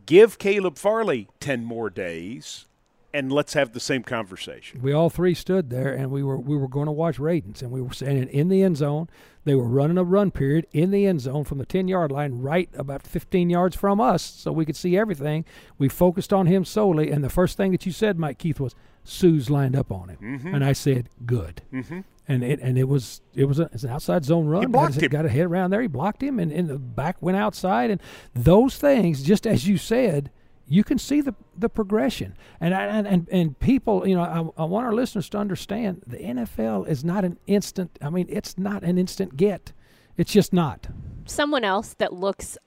Give 0.08 0.40
Caleb 0.40 0.78
Farley 0.78 1.28
10 1.40 1.64
more 1.64 1.92
days 1.92 2.66
and 3.14 3.32
let's 3.32 3.54
have 3.54 3.74
the 3.74 3.80
same 3.80 4.04
conversation. 4.04 4.82
We 4.82 4.94
all 4.94 5.10
three 5.10 5.34
stood 5.34 5.70
there 5.70 5.94
and 5.94 6.12
we 6.12 6.24
were 6.24 6.38
we 6.38 6.58
were 6.58 6.68
going 6.68 6.88
to 6.88 6.92
watch 6.92 7.18
Radunz 7.18 7.62
and 7.62 7.72
we 7.72 7.82
were 7.82 7.94
standing 7.94 8.28
in 8.30 8.50
the 8.50 8.64
end 8.64 8.78
zone. 8.78 9.10
They 9.46 9.56
were 9.56 9.68
running 9.68 9.98
a 9.98 10.04
run 10.04 10.32
period 10.32 10.68
in 10.74 10.92
the 10.92 11.06
end 11.06 11.22
zone 11.22 11.46
from 11.46 11.58
the 11.58 11.66
10 11.66 11.88
yard 11.88 12.12
line, 12.12 12.42
right 12.42 12.70
about 12.76 13.08
15 13.08 13.50
yards 13.50 13.76
from 13.76 14.02
us, 14.02 14.22
so 14.22 14.52
we 14.52 14.66
could 14.66 14.76
see 14.76 14.98
everything. 14.98 15.46
We 15.78 15.88
focused 15.88 16.34
on 16.34 16.48
him 16.48 16.66
solely, 16.66 17.12
and 17.12 17.24
the 17.24 17.30
first 17.30 17.56
thing 17.56 17.72
that 17.72 17.86
you 17.86 17.94
said, 17.94 18.20
Mike 18.20 18.40
Keith, 18.40 18.60
was 18.60 18.76
Suh's 19.06 19.50
lined 19.50 19.76
up 19.76 19.90
on 19.90 20.10
him, 20.10 20.18
mm-hmm. 20.22 20.54
and 20.54 20.66
I 20.66 20.74
said, 20.74 21.10
"Good." 21.26 21.62
Mm-hmm 21.72 22.02
and 22.28 22.44
it 22.44 22.60
and 22.60 22.78
it 22.78 22.84
was 22.86 23.22
it 23.34 23.46
was, 23.46 23.60
a, 23.60 23.64
it 23.64 23.74
was 23.74 23.84
an 23.84 23.92
outside 23.92 24.26
zone 24.26 24.48
run. 24.48 24.64
He 24.64 24.68
blocked 24.68 24.96
got, 24.96 25.04
him. 25.04 25.12
got 25.12 25.26
a 25.26 25.30
head 25.30 25.46
around 25.46 25.70
there. 25.70 25.82
He 25.82 25.88
blocked 25.88 26.22
him, 26.22 26.40
and, 26.40 26.52
and 26.52 26.68
the 26.68 26.78
back 26.78 27.22
went 27.22 27.38
outside. 27.38 27.90
And 27.90 28.02
those 28.34 28.78
things, 28.78 29.24
just 29.24 29.48
as 29.48 29.68
you 29.68 29.78
said, 29.78 30.30
you 30.68 30.84
can 30.84 30.98
see 30.98 31.22
the 31.22 31.34
the 31.58 31.70
progression. 31.70 32.36
And 32.60 32.74
and, 32.74 33.08
and 33.08 33.30
and 33.32 33.60
people, 33.60 34.08
you 34.08 34.16
know, 34.16 34.54
I, 34.58 34.62
I 34.62 34.66
want 34.66 34.86
our 34.86 34.94
listeners 34.94 35.30
to 35.30 35.38
understand 35.38 36.04
the 36.06 36.18
NFL 36.18 36.88
is 36.88 37.04
not 37.04 37.24
an 37.24 37.38
instant. 37.48 37.98
I 38.02 38.10
mean, 38.10 38.28
it's 38.30 38.58
not 38.58 38.84
an 38.84 38.98
instant 38.98 39.38
get. 39.38 39.74
It's 40.18 40.32
just 40.32 40.54
not. 40.54 40.88
Someone 41.26 41.64
else 41.64 41.94
that 41.96 42.14
looks 42.14 42.58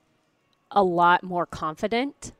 a 0.71 0.83
lot 0.83 1.23
more 1.23 1.47
confident 1.47 2.33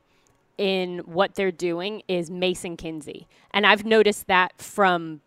in 0.57 0.99
what 0.99 1.35
they're 1.35 1.51
doing 1.51 2.03
is 2.07 2.29
Mason 2.29 2.77
Kinsey. 2.77 3.27
And 3.51 3.65
I've 3.65 3.85
noticed 3.85 4.27
that 4.27 4.61
from 4.61 5.21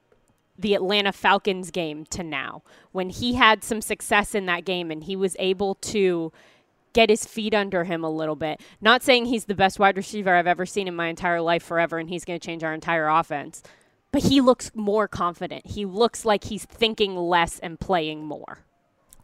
the 0.56 0.74
Atlanta 0.74 1.12
Falcons 1.12 1.70
game 1.70 2.04
to 2.06 2.22
now, 2.22 2.62
when 2.92 3.10
he 3.10 3.34
had 3.34 3.64
some 3.64 3.80
success 3.80 4.34
in 4.34 4.46
that 4.46 4.64
game 4.64 4.90
and 4.90 5.02
he 5.04 5.16
was 5.16 5.36
able 5.38 5.74
to 5.76 6.32
get 6.94 7.10
his 7.10 7.26
feet 7.26 7.52
under 7.52 7.84
him 7.84 8.02
a 8.02 8.10
little 8.10 8.36
bit. 8.36 8.62
Not 8.80 9.02
saying 9.02 9.26
he's 9.26 9.44
the 9.44 9.54
best 9.54 9.78
wide 9.78 9.98
receiver 9.98 10.34
I've 10.34 10.46
ever 10.46 10.64
seen 10.64 10.88
in 10.88 10.96
my 10.96 11.08
entire 11.08 11.42
life 11.42 11.62
forever 11.62 11.98
and 11.98 12.08
he's 12.08 12.24
going 12.24 12.40
to 12.40 12.44
change 12.44 12.64
our 12.64 12.72
entire 12.72 13.08
offense, 13.08 13.62
but 14.10 14.22
he 14.22 14.40
looks 14.40 14.70
more 14.74 15.06
confident. 15.06 15.66
He 15.66 15.84
looks 15.84 16.24
like 16.24 16.44
he's 16.44 16.64
thinking 16.64 17.16
less 17.16 17.58
and 17.58 17.78
playing 17.78 18.24
more. 18.24 18.60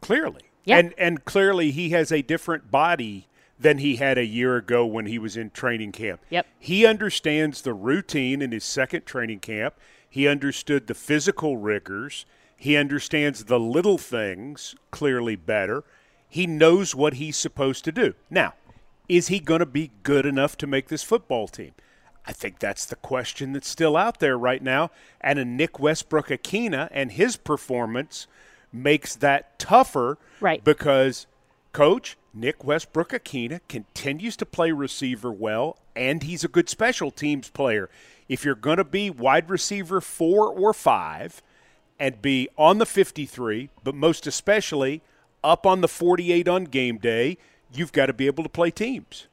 Clearly. 0.01 0.41
Yeah. 0.65 0.77
And 0.77 0.93
and 0.97 1.25
clearly 1.25 1.71
he 1.71 1.89
has 1.89 2.11
a 2.11 2.21
different 2.21 2.69
body 2.69 3.27
than 3.57 3.77
he 3.77 3.95
had 3.97 4.17
a 4.17 4.25
year 4.25 4.57
ago 4.57 4.85
when 4.85 5.05
he 5.05 5.19
was 5.19 5.37
in 5.37 5.51
training 5.51 5.91
camp. 5.91 6.19
Yep. 6.29 6.47
He 6.59 6.85
understands 6.85 7.61
the 7.61 7.73
routine 7.73 8.41
in 8.41 8.51
his 8.51 8.63
second 8.63 9.05
training 9.05 9.39
camp. 9.39 9.75
He 10.09 10.27
understood 10.27 10.87
the 10.87 10.93
physical 10.93 11.57
rigors. 11.57 12.25
He 12.57 12.75
understands 12.75 13.45
the 13.45 13.59
little 13.59 13.97
things 13.97 14.75
clearly 14.89 15.35
better. 15.35 15.83
He 16.31 16.47
knows 16.47 16.95
what 16.95 17.15
he's 17.15 17.35
supposed 17.35 17.83
to 17.83 17.91
do. 17.91 18.13
Now, 18.29 18.53
is 19.09 19.27
he 19.27 19.41
going 19.41 19.59
to 19.59 19.65
be 19.65 19.91
good 20.01 20.25
enough 20.25 20.57
to 20.59 20.65
make 20.65 20.87
this 20.87 21.03
football 21.03 21.49
team? 21.49 21.73
I 22.25 22.31
think 22.31 22.59
that's 22.59 22.85
the 22.85 22.95
question 22.95 23.51
that's 23.51 23.67
still 23.67 23.97
out 23.97 24.19
there 24.19 24.37
right 24.37 24.63
now. 24.63 24.91
And 25.19 25.37
a 25.37 25.43
Nick 25.43 25.77
Westbrook-Ikhine 25.77 26.87
and 26.89 27.11
his 27.11 27.35
performance 27.35 28.27
makes 28.71 29.13
that 29.17 29.59
tougher. 29.59 30.17
Right. 30.39 30.63
Because, 30.63 31.27
coach, 31.73 32.15
Nick 32.33 32.63
Westbrook-Ikhine 32.63 33.59
continues 33.67 34.37
to 34.37 34.45
play 34.45 34.71
receiver 34.71 35.33
well, 35.33 35.79
and 35.97 36.23
he's 36.23 36.45
a 36.45 36.47
good 36.47 36.69
special 36.69 37.11
teams 37.11 37.49
player 37.49 37.89
if 38.29 38.45
you're 38.45 38.55
going 38.55 38.77
to 38.77 38.85
be 38.85 39.09
wide 39.09 39.49
receiver 39.49 39.99
four 39.99 40.47
or 40.47 40.73
five 40.73 41.41
and 41.99 42.21
be 42.21 42.47
on 42.57 42.77
the 42.77 42.85
53, 42.85 43.69
but 43.83 43.95
most 43.95 44.25
especially 44.25 45.01
up 45.43 45.65
on 45.65 45.81
the 45.81 45.87
48 45.87 46.47
on 46.47 46.65
game 46.65 46.97
day, 46.97 47.37
you've 47.73 47.91
got 47.91 48.07
to 48.07 48.13
be 48.13 48.27
able 48.27 48.43
to 48.43 48.49
play 48.49 48.71
teams. 48.71 49.27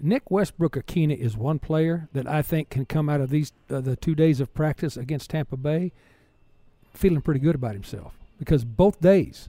Nick 0.00 0.30
Westbrook-Ikhine 0.30 1.16
is 1.16 1.36
one 1.36 1.58
player 1.58 2.08
that 2.12 2.26
I 2.26 2.42
think 2.42 2.68
can 2.68 2.84
come 2.84 3.08
out 3.08 3.20
of 3.20 3.30
these 3.30 3.52
uh, 3.70 3.80
the 3.80 3.94
two 3.94 4.14
days 4.14 4.40
of 4.40 4.52
practice 4.52 4.96
against 4.96 5.30
Tampa 5.30 5.56
Bay 5.56 5.92
feeling 6.92 7.20
pretty 7.20 7.40
good 7.40 7.54
about 7.54 7.74
himself 7.74 8.18
because 8.38 8.64
both 8.64 9.00
days, 9.00 9.48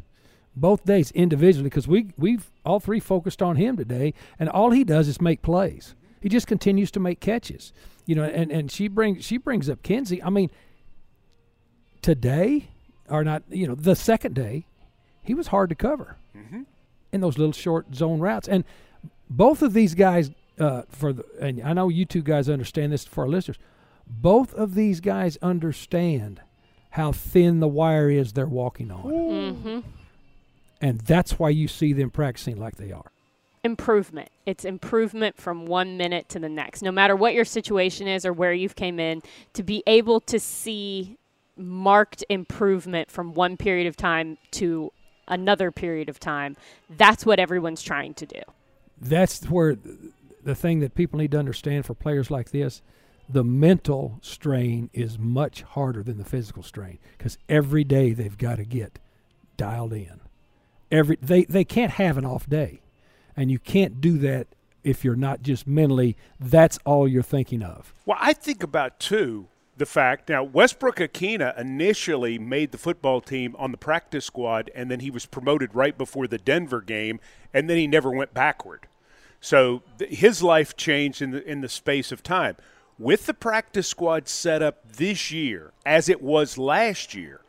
both 0.56 0.86
days 0.86 1.10
individually, 1.12 1.69
because 1.69 1.88
we 1.88 2.10
we've 2.17 2.51
all 2.63 2.80
three 2.80 2.99
focused 2.99 3.41
on 3.41 3.56
him 3.56 3.75
today, 3.75 4.13
and 4.38 4.47
all 4.49 4.69
he 4.69 4.84
does 4.84 5.08
is 5.08 5.19
make 5.19 5.41
plays. 5.41 5.95
He 6.21 6.30
just 6.30 6.45
continues 6.45 6.91
to 6.91 6.99
make 6.99 7.19
catches 7.19 7.73
you 8.06 8.15
know, 8.15 8.23
and, 8.23 8.51
and 8.51 8.71
she 8.71 8.88
brings 8.88 9.25
she 9.25 9.38
brings 9.38 9.69
up 9.69 9.82
Kinsey. 9.84 10.21
I 10.21 10.30
mean, 10.30 10.49
today 12.01 12.69
or 13.10 13.23
not, 13.23 13.43
you 13.49 13.67
know, 13.67 13.75
the 13.75 13.95
second 13.95 14.36
day, 14.36 14.65
he 15.25 15.33
was 15.33 15.47
hard 15.47 15.69
to 15.69 15.75
cover 15.75 16.17
mm-hmm. 16.35 16.61
in 17.11 17.21
those 17.21 17.38
little 17.38 17.53
short 17.53 17.93
zone 17.93 18.19
routes, 18.19 18.47
and 18.47 18.63
both 19.29 19.61
of 19.61 19.73
these 19.73 19.95
guys, 19.95 20.31
uh, 20.59 20.83
for 20.89 21.13
the, 21.13 21.25
and 21.39 21.61
I 21.61 21.73
know 21.73 21.89
you 21.89 22.05
two 22.05 22.21
guys 22.21 22.49
understand 22.49 22.93
this 22.93 23.05
for 23.05 23.23
our 23.23 23.29
listeners. 23.29 23.57
Both 24.07 24.53
of 24.53 24.75
these 24.75 24.99
guys 24.99 25.38
understand 25.41 26.41
how 26.91 27.11
thin 27.11 27.59
the 27.59 27.67
wire 27.67 28.09
is 28.09 28.33
they're 28.33 28.45
walking 28.45 28.91
on, 28.91 29.03
mm-hmm. 29.03 29.79
and 30.79 31.01
that's 31.01 31.39
why 31.39 31.49
you 31.49 31.67
see 31.67 31.91
them 31.91 32.11
practicing 32.11 32.57
like 32.57 32.75
they 32.75 32.91
are 32.91 33.11
improvement. 33.65 34.29
It's 34.45 34.63
improvement 34.63 35.38
from 35.38 35.65
one 35.65 35.97
minute 35.97 36.29
to 36.29 36.39
the 36.39 36.47
next. 36.47 36.83
No 36.83 36.91
matter 36.91 37.15
what 37.15 37.33
your 37.33 37.45
situation 37.45 38.07
is 38.07 38.23
or 38.23 38.31
where 38.31 38.53
you've 38.53 38.75
came 38.75 38.99
in, 38.99 39.23
to 39.53 39.63
be 39.63 39.81
able 39.88 40.19
to 40.21 40.39
see 40.39 41.17
marked 41.57 42.23
improvement 42.29 43.09
from 43.09 43.33
one 43.33 43.57
period 43.57 43.88
of 43.88 43.97
time 43.97 44.38
to 44.51 44.91
another 45.27 45.71
period 45.71 46.09
of 46.09 46.19
time, 46.19 46.55
that's 46.89 47.25
what 47.25 47.39
everyone's 47.39 47.81
trying 47.81 48.13
to 48.15 48.25
do. 48.25 48.41
That's 48.99 49.43
where 49.43 49.77
the 50.43 50.55
thing 50.55 50.79
that 50.79 50.95
people 50.95 51.19
need 51.19 51.31
to 51.31 51.39
understand 51.39 51.85
for 51.85 51.93
players 51.93 52.31
like 52.31 52.51
this, 52.51 52.81
the 53.27 53.43
mental 53.43 54.19
strain 54.21 54.89
is 54.93 55.17
much 55.17 55.63
harder 55.63 56.03
than 56.03 56.17
the 56.17 56.23
physical 56.23 56.63
strain 56.63 56.99
because 57.17 57.38
every 57.49 57.83
day 57.83 58.13
they've 58.13 58.38
got 58.38 58.57
to 58.57 58.65
get 58.65 58.99
dialed 59.57 59.93
in. 59.93 60.19
Every 60.91 61.17
they 61.21 61.45
they 61.45 61.63
can't 61.63 61.93
have 61.93 62.17
an 62.17 62.25
off 62.25 62.47
day 62.47 62.81
and 63.35 63.51
you 63.51 63.57
can't 63.57 63.99
do 63.99 64.17
that 64.19 64.47
if 64.83 65.03
you're 65.03 65.15
not 65.15 65.41
just 65.41 65.65
mentally 65.65 66.15
that's 66.39 66.77
all 66.85 67.07
you're 67.07 67.23
thinking 67.23 67.63
of. 67.63 67.91
Well, 68.05 68.19
I 68.21 68.33
think 68.33 68.61
about 68.61 68.99
too 68.99 69.47
the 69.77 69.85
fact 69.85 70.29
now 70.29 70.43
Westbrook-Ikhine 70.43 71.57
initially 71.57 72.39
made 72.39 72.71
the 72.71 72.77
football 72.77 73.21
team 73.21 73.55
on 73.57 73.71
the 73.71 73.77
practice 73.77 74.25
squad 74.25 74.71
and 74.73 74.89
then 74.89 75.01
he 75.01 75.11
was 75.11 75.25
promoted 75.25 75.75
right 75.75 75.97
before 75.97 76.27
the 76.27 76.38
Denver 76.38 76.81
game 76.81 77.19
and 77.53 77.69
then 77.69 77.77
he 77.77 77.88
never 77.88 78.09
went 78.11 78.33
backward. 78.33 78.88
So 79.41 79.83
th- 79.99 80.19
his 80.19 80.41
life 80.41 80.75
changed 80.75 81.21
in 81.21 81.31
the 81.31 81.43
in 81.43 81.61
the 81.61 81.69
space 81.69 82.11
of 82.11 82.23
time. 82.23 82.55
with 82.97 83.25
the 83.25 83.33
practice 83.33 83.88
squad 83.88 84.27
set 84.29 84.61
up 84.61 84.89
this 84.89 85.29
year 85.31 85.71
as 85.85 86.07
it 86.09 86.21
was 86.21 86.57
last 86.57 87.13
year, 87.13 87.41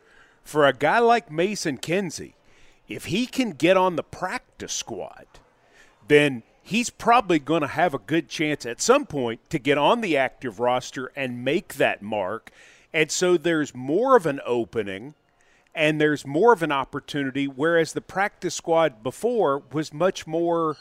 for 0.43 0.65
a 0.65 0.73
guy 0.73 0.99
like 0.99 1.31
Mason 1.31 1.77
Kinsey, 1.77 2.35
if 2.87 3.05
he 3.05 3.25
can 3.25 3.51
get 3.51 3.77
on 3.77 3.95
the 3.95 4.03
practice 4.03 4.73
squad, 4.73 5.25
then 6.07 6.43
he's 6.67 6.89
probably 6.89 7.39
going 7.39 7.61
to 7.61 7.67
have 7.67 7.93
a 7.93 7.99
good 7.99 8.27
chance 8.27 8.65
at 8.65 8.81
some 8.81 9.05
point 9.05 9.39
to 9.49 9.57
get 9.57 9.77
on 9.77 10.01
the 10.01 10.17
active 10.17 10.59
roster 10.59 11.11
and 11.15 11.43
make 11.43 11.75
that 11.75 12.01
mark. 12.01 12.51
And 12.93 13.09
so 13.09 13.37
there's 13.37 13.73
more 13.73 14.17
of 14.17 14.25
an 14.25 14.41
opening 14.45 15.13
and 15.73 16.01
there's 16.01 16.25
more 16.25 16.51
of 16.51 16.63
an 16.63 16.71
opportunity, 16.71 17.45
whereas 17.47 17.93
the 17.93 18.01
practice 18.01 18.55
squad 18.55 19.01
before 19.01 19.63
was 19.71 19.93
much 19.93 20.27
more 20.27 20.75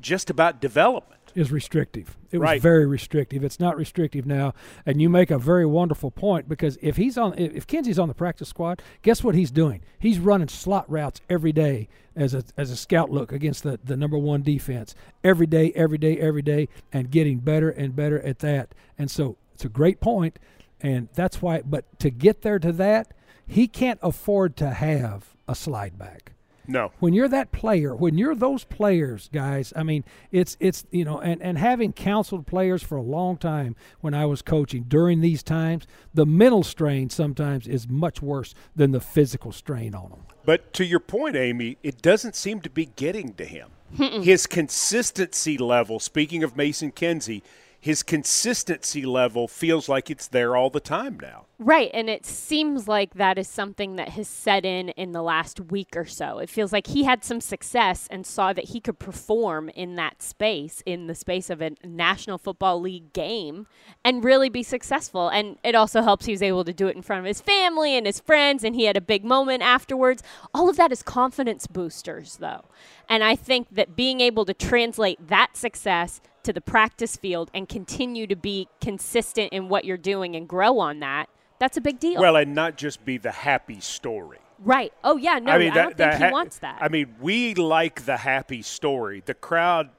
just 0.00 0.30
about 0.30 0.60
development 0.60 1.17
is 1.34 1.52
restrictive. 1.52 2.16
It 2.30 2.38
was 2.38 2.62
very 2.62 2.86
restrictive. 2.86 3.44
It's 3.44 3.60
not 3.60 3.76
restrictive 3.76 4.26
now, 4.26 4.54
and 4.84 5.00
you 5.00 5.08
make 5.08 5.30
a 5.30 5.38
very 5.38 5.66
wonderful 5.66 6.10
point 6.10 6.48
because 6.48 6.78
if 6.82 6.96
he's 6.96 7.16
on, 7.16 7.34
if 7.38 7.66
Kinsey's 7.66 7.98
on 7.98 8.08
the 8.08 8.14
practice 8.14 8.48
squad, 8.48 8.82
guess 9.02 9.24
what 9.24 9.34
he's 9.34 9.50
doing? 9.50 9.82
He's 9.98 10.18
running 10.18 10.48
slot 10.48 10.90
routes 10.90 11.20
every 11.28 11.52
day 11.52 11.88
as 12.16 12.34
a 12.34 12.44
as 12.56 12.70
a 12.70 12.76
scout 12.76 13.10
look 13.10 13.32
against 13.32 13.62
the 13.62 13.78
the 13.82 13.96
number 13.96 14.18
one 14.18 14.42
defense 14.42 14.94
every 15.24 15.46
day, 15.46 15.72
every 15.74 15.98
day, 15.98 16.18
every 16.18 16.42
day, 16.42 16.68
and 16.92 17.10
getting 17.10 17.38
better 17.38 17.70
and 17.70 17.94
better 17.96 18.20
at 18.20 18.40
that. 18.40 18.74
And 18.98 19.10
so 19.10 19.36
it's 19.54 19.64
a 19.64 19.68
great 19.68 20.00
point, 20.00 20.38
and 20.80 21.08
that's 21.14 21.40
why. 21.40 21.62
But 21.62 21.98
to 22.00 22.10
get 22.10 22.42
there 22.42 22.58
to 22.58 22.72
that, 22.72 23.14
he 23.46 23.66
can't 23.66 24.00
afford 24.02 24.56
to 24.58 24.70
have 24.70 25.34
a 25.46 25.54
slide 25.54 25.98
back 25.98 26.32
No. 26.68 26.92
when 27.00 27.14
you're 27.14 27.28
that 27.28 27.50
player, 27.50 27.96
when 27.96 28.18
you're 28.18 28.34
those 28.34 28.62
players, 28.64 29.28
guys, 29.32 29.72
I 29.74 29.82
mean, 29.82 30.04
it's 30.30 30.56
it's 30.60 30.84
you 30.90 31.04
know, 31.04 31.18
and 31.18 31.42
and 31.42 31.58
having 31.58 31.92
counseled 31.92 32.46
players 32.46 32.82
for 32.82 32.96
a 32.96 33.02
long 33.02 33.38
time 33.38 33.74
when 34.00 34.14
I 34.14 34.26
was 34.26 34.42
coaching 34.42 34.84
during 34.86 35.20
these 35.20 35.42
times, 35.42 35.86
the 36.12 36.26
mental 36.26 36.62
strain 36.62 37.08
sometimes 37.10 37.66
is 37.66 37.88
much 37.88 38.20
worse 38.22 38.54
than 38.76 38.92
the 38.92 39.00
physical 39.00 39.50
strain 39.50 39.94
on 39.94 40.10
them. 40.10 40.20
But 40.44 40.72
to 40.74 40.84
your 40.84 41.00
point, 41.00 41.34
Amie, 41.36 41.78
it 41.82 42.02
doesn't 42.02 42.36
seem 42.36 42.60
to 42.60 42.70
be 42.70 42.86
getting 42.86 43.34
to 43.34 43.44
him. 43.44 43.70
his 43.96 44.46
consistency 44.46 45.56
level, 45.56 45.98
speaking 45.98 46.44
of 46.44 46.56
Mason 46.56 46.90
Kinsey, 46.90 47.42
his 47.80 48.02
consistency 48.02 49.06
level 49.06 49.46
feels 49.46 49.88
like 49.88 50.10
it's 50.10 50.26
there 50.26 50.56
all 50.56 50.68
the 50.68 50.80
time 50.80 51.18
now. 51.20 51.46
Right, 51.60 51.90
and 51.94 52.08
it 52.10 52.26
seems 52.26 52.86
like 52.86 53.14
that 53.14 53.38
is 53.38 53.48
something 53.48 53.96
that 53.96 54.10
has 54.10 54.28
set 54.28 54.64
in 54.64 54.90
in 54.90 55.12
the 55.12 55.22
last 55.22 55.60
week 55.60 55.96
or 55.96 56.04
so. 56.04 56.38
It 56.38 56.50
feels 56.50 56.72
like 56.72 56.88
he 56.88 57.04
had 57.04 57.24
some 57.24 57.40
success 57.40 58.06
and 58.10 58.26
saw 58.26 58.52
that 58.52 58.66
he 58.66 58.80
could 58.80 58.98
perform 58.98 59.68
in 59.70 59.94
that 59.96 60.22
space, 60.22 60.82
in 60.86 61.06
the 61.06 61.14
space 61.14 61.50
of 61.50 61.60
a 61.60 61.72
National 61.84 62.38
Football 62.38 62.80
League 62.80 63.12
game, 63.12 63.66
and 64.04 64.24
really 64.24 64.48
be 64.48 64.62
successful. 64.62 65.28
And 65.28 65.56
it 65.64 65.74
also 65.74 66.02
helps 66.02 66.26
he 66.26 66.32
was 66.32 66.42
able 66.42 66.64
to 66.64 66.72
do 66.72 66.88
it 66.88 66.96
in 66.96 67.02
front 67.02 67.20
of 67.20 67.26
his 67.26 67.40
family 67.40 67.96
and 67.96 68.06
his 68.06 68.20
friends, 68.20 68.64
and 68.64 68.74
he 68.74 68.84
had 68.84 68.96
a 68.96 69.00
big 69.00 69.24
moment 69.24 69.62
afterwards. 69.62 70.22
All 70.52 70.68
of 70.68 70.76
that 70.76 70.92
is 70.92 71.02
confidence 71.02 71.66
boosters, 71.66 72.36
though. 72.36 72.64
And 73.08 73.24
I 73.24 73.36
think 73.36 73.68
that 73.72 73.96
being 73.96 74.20
able 74.20 74.44
to 74.44 74.54
translate 74.54 75.28
that 75.28 75.56
success 75.56 76.20
to 76.48 76.52
the 76.54 76.60
practice 76.62 77.14
field 77.14 77.50
and 77.52 77.68
continue 77.68 78.26
to 78.26 78.34
be 78.34 78.68
consistent 78.80 79.52
in 79.52 79.68
what 79.68 79.84
you're 79.84 79.98
doing 79.98 80.34
and 80.34 80.48
grow 80.48 80.78
on 80.78 81.00
that, 81.00 81.28
that's 81.58 81.76
a 81.76 81.80
big 81.82 82.00
deal. 82.00 82.22
Well, 82.22 82.36
and 82.36 82.54
not 82.54 82.78
just 82.78 83.04
be 83.04 83.18
the 83.18 83.30
happy 83.30 83.80
story. 83.80 84.38
right. 84.58 84.90
Oh, 85.04 85.18
yeah. 85.18 85.38
No, 85.40 85.52
I, 85.52 85.58
mean, 85.58 85.72
i 85.72 85.74
don't 85.74 85.94
think 85.94 86.14
he 86.14 86.22
ha- 86.24 86.30
wants 86.30 86.60
that. 86.60 86.78
I 86.80 86.88
mean, 86.88 87.16
we 87.20 87.52
like 87.52 88.06
the 88.06 88.16
happy 88.16 88.62
story. 88.62 89.22
The 89.26 89.34
crowd, 89.34 89.90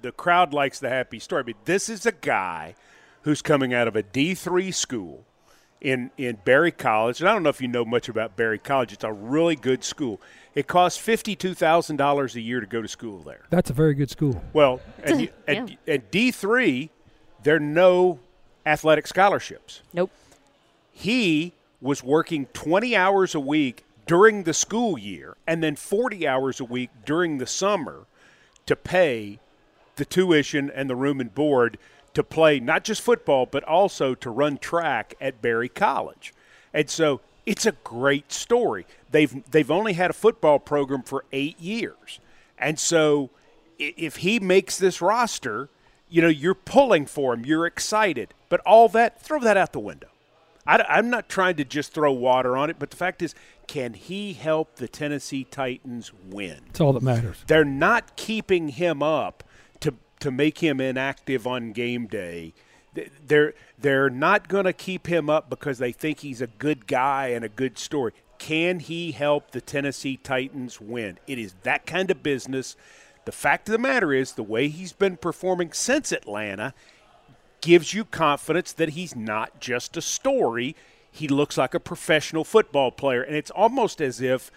the 0.00 0.12
crowd 0.12 0.54
likes 0.54 0.78
the 0.78 0.88
happy 0.88 1.18
story. 1.18 1.42
But 1.42 1.64
this 1.64 1.88
is 1.88 2.06
a 2.06 2.12
guy 2.12 2.76
who's 3.22 3.42
coming 3.42 3.74
out 3.74 3.88
of 3.88 3.96
a 3.96 4.04
D 4.04 4.34
three 4.34 4.70
school 4.70 5.24
in 5.80 6.10
in 6.16 6.38
Berry 6.44 6.72
College, 6.72 7.20
and 7.20 7.28
I 7.28 7.32
don't 7.32 7.42
know 7.42 7.48
if 7.50 7.60
you 7.60 7.68
know 7.68 7.84
much 7.84 8.08
about 8.08 8.36
Berry 8.36 8.58
College. 8.58 8.92
It's 8.92 9.04
a 9.04 9.12
really 9.12 9.56
good 9.56 9.84
school. 9.84 10.20
It 10.54 10.66
costs 10.66 10.98
fifty 10.98 11.36
two 11.36 11.54
thousand 11.54 11.96
dollars 11.96 12.34
a 12.36 12.40
year 12.40 12.60
to 12.60 12.66
go 12.66 12.82
to 12.82 12.88
school 12.88 13.20
there. 13.20 13.42
That's 13.50 13.70
a 13.70 13.72
very 13.74 13.94
good 13.94 14.10
school. 14.10 14.42
Well, 14.52 14.80
and, 15.04 15.20
you- 15.22 15.28
and, 15.46 15.76
and 15.86 16.10
D 16.10 16.30
three, 16.32 16.90
there 17.42 17.56
are 17.56 17.60
no 17.60 18.18
athletic 18.66 19.06
scholarships 19.06 19.80
nope. 19.94 20.10
he 20.92 21.54
was 21.80 22.02
working 22.04 22.44
20 22.52 22.94
hours 22.94 23.34
a 23.34 23.40
week 23.40 23.84
during 24.04 24.42
the 24.42 24.52
school 24.52 24.98
year 24.98 25.36
and 25.46 25.62
then 25.62 25.74
40 25.74 26.28
hours 26.28 26.60
a 26.60 26.64
week 26.64 26.90
during 27.06 27.38
the 27.38 27.46
summer 27.46 28.04
to 28.66 28.76
pay 28.76 29.38
the 29.96 30.04
tuition 30.04 30.68
and 30.70 30.90
the 30.90 30.96
room 30.96 31.18
and 31.18 31.34
board 31.34 31.78
to 32.18 32.24
play 32.24 32.58
not 32.58 32.82
just 32.82 33.00
football 33.00 33.46
but 33.46 33.62
also 33.62 34.12
to 34.12 34.28
run 34.28 34.58
track 34.58 35.14
at 35.20 35.40
Berry 35.40 35.68
College. 35.68 36.34
And 36.74 36.90
so 36.90 37.20
it's 37.46 37.64
a 37.64 37.70
great 37.84 38.32
story. 38.32 38.86
They've 39.08 39.48
they've 39.48 39.70
only 39.70 39.92
had 39.92 40.10
a 40.10 40.12
football 40.12 40.58
program 40.58 41.04
for 41.04 41.24
8 41.30 41.60
years. 41.60 42.18
And 42.58 42.76
so 42.76 43.30
if 43.78 44.16
he 44.16 44.40
makes 44.40 44.76
this 44.78 45.00
roster, 45.00 45.68
you 46.08 46.20
know, 46.20 46.28
you're 46.28 46.56
pulling 46.56 47.06
for 47.06 47.34
him, 47.34 47.46
you're 47.46 47.66
excited. 47.66 48.34
But 48.48 48.58
all 48.66 48.88
that 48.88 49.22
throw 49.22 49.38
that 49.38 49.56
out 49.56 49.72
the 49.72 49.78
window. 49.78 50.08
I, 50.66 50.98
am 50.98 51.10
not 51.10 51.28
trying 51.28 51.54
to 51.56 51.64
just 51.64 51.94
throw 51.94 52.12
water 52.12 52.56
on 52.56 52.68
it, 52.68 52.80
but 52.80 52.90
the 52.90 52.96
fact 52.96 53.22
is, 53.22 53.32
can 53.68 53.94
he 53.94 54.32
help 54.32 54.74
the 54.74 54.88
Tennessee 54.88 55.44
Titans 55.44 56.12
win? 56.28 56.62
That's 56.66 56.80
all 56.80 56.92
that 56.94 57.02
matters. 57.02 57.44
They're 57.46 57.64
not 57.64 58.16
keeping 58.16 58.70
him 58.70 59.02
up 59.04 59.44
to 60.20 60.30
make 60.30 60.58
him 60.58 60.80
inactive 60.80 61.46
on 61.46 61.72
game 61.72 62.06
day. 62.06 62.52
They're 63.26 63.54
they're 63.78 64.10
not 64.10 64.48
going 64.48 64.64
to 64.64 64.72
keep 64.72 65.06
him 65.06 65.30
up 65.30 65.48
because 65.48 65.78
they 65.78 65.92
think 65.92 66.20
he's 66.20 66.40
a 66.40 66.46
good 66.46 66.86
guy 66.86 67.28
and 67.28 67.44
a 67.44 67.48
good 67.48 67.78
story. 67.78 68.12
Can 68.38 68.80
he 68.80 69.12
help 69.12 69.50
the 69.50 69.60
Tennessee 69.60 70.16
Titans 70.16 70.80
win? 70.80 71.18
It 71.26 71.38
is 71.38 71.54
that 71.62 71.86
kind 71.86 72.10
of 72.10 72.22
business. 72.22 72.76
The 73.24 73.32
fact 73.32 73.68
of 73.68 73.72
the 73.72 73.78
matter 73.78 74.12
is, 74.12 74.32
the 74.32 74.42
way 74.42 74.68
he's 74.68 74.92
been 74.92 75.16
performing 75.16 75.72
since 75.72 76.12
Atlanta, 76.12 76.72
gives 77.60 77.92
you 77.92 78.04
confidence 78.04 78.72
that 78.72 78.90
he's 78.90 79.14
not 79.14 79.60
just 79.60 79.96
a 79.96 80.00
story. 80.00 80.74
He 81.10 81.28
looks 81.28 81.58
like 81.58 81.74
a 81.74 81.80
professional 81.80 82.44
football 82.44 82.90
player. 82.90 83.22
And 83.22 83.36
it's 83.36 83.50
almost 83.50 84.00
as 84.00 84.20
if 84.20 84.50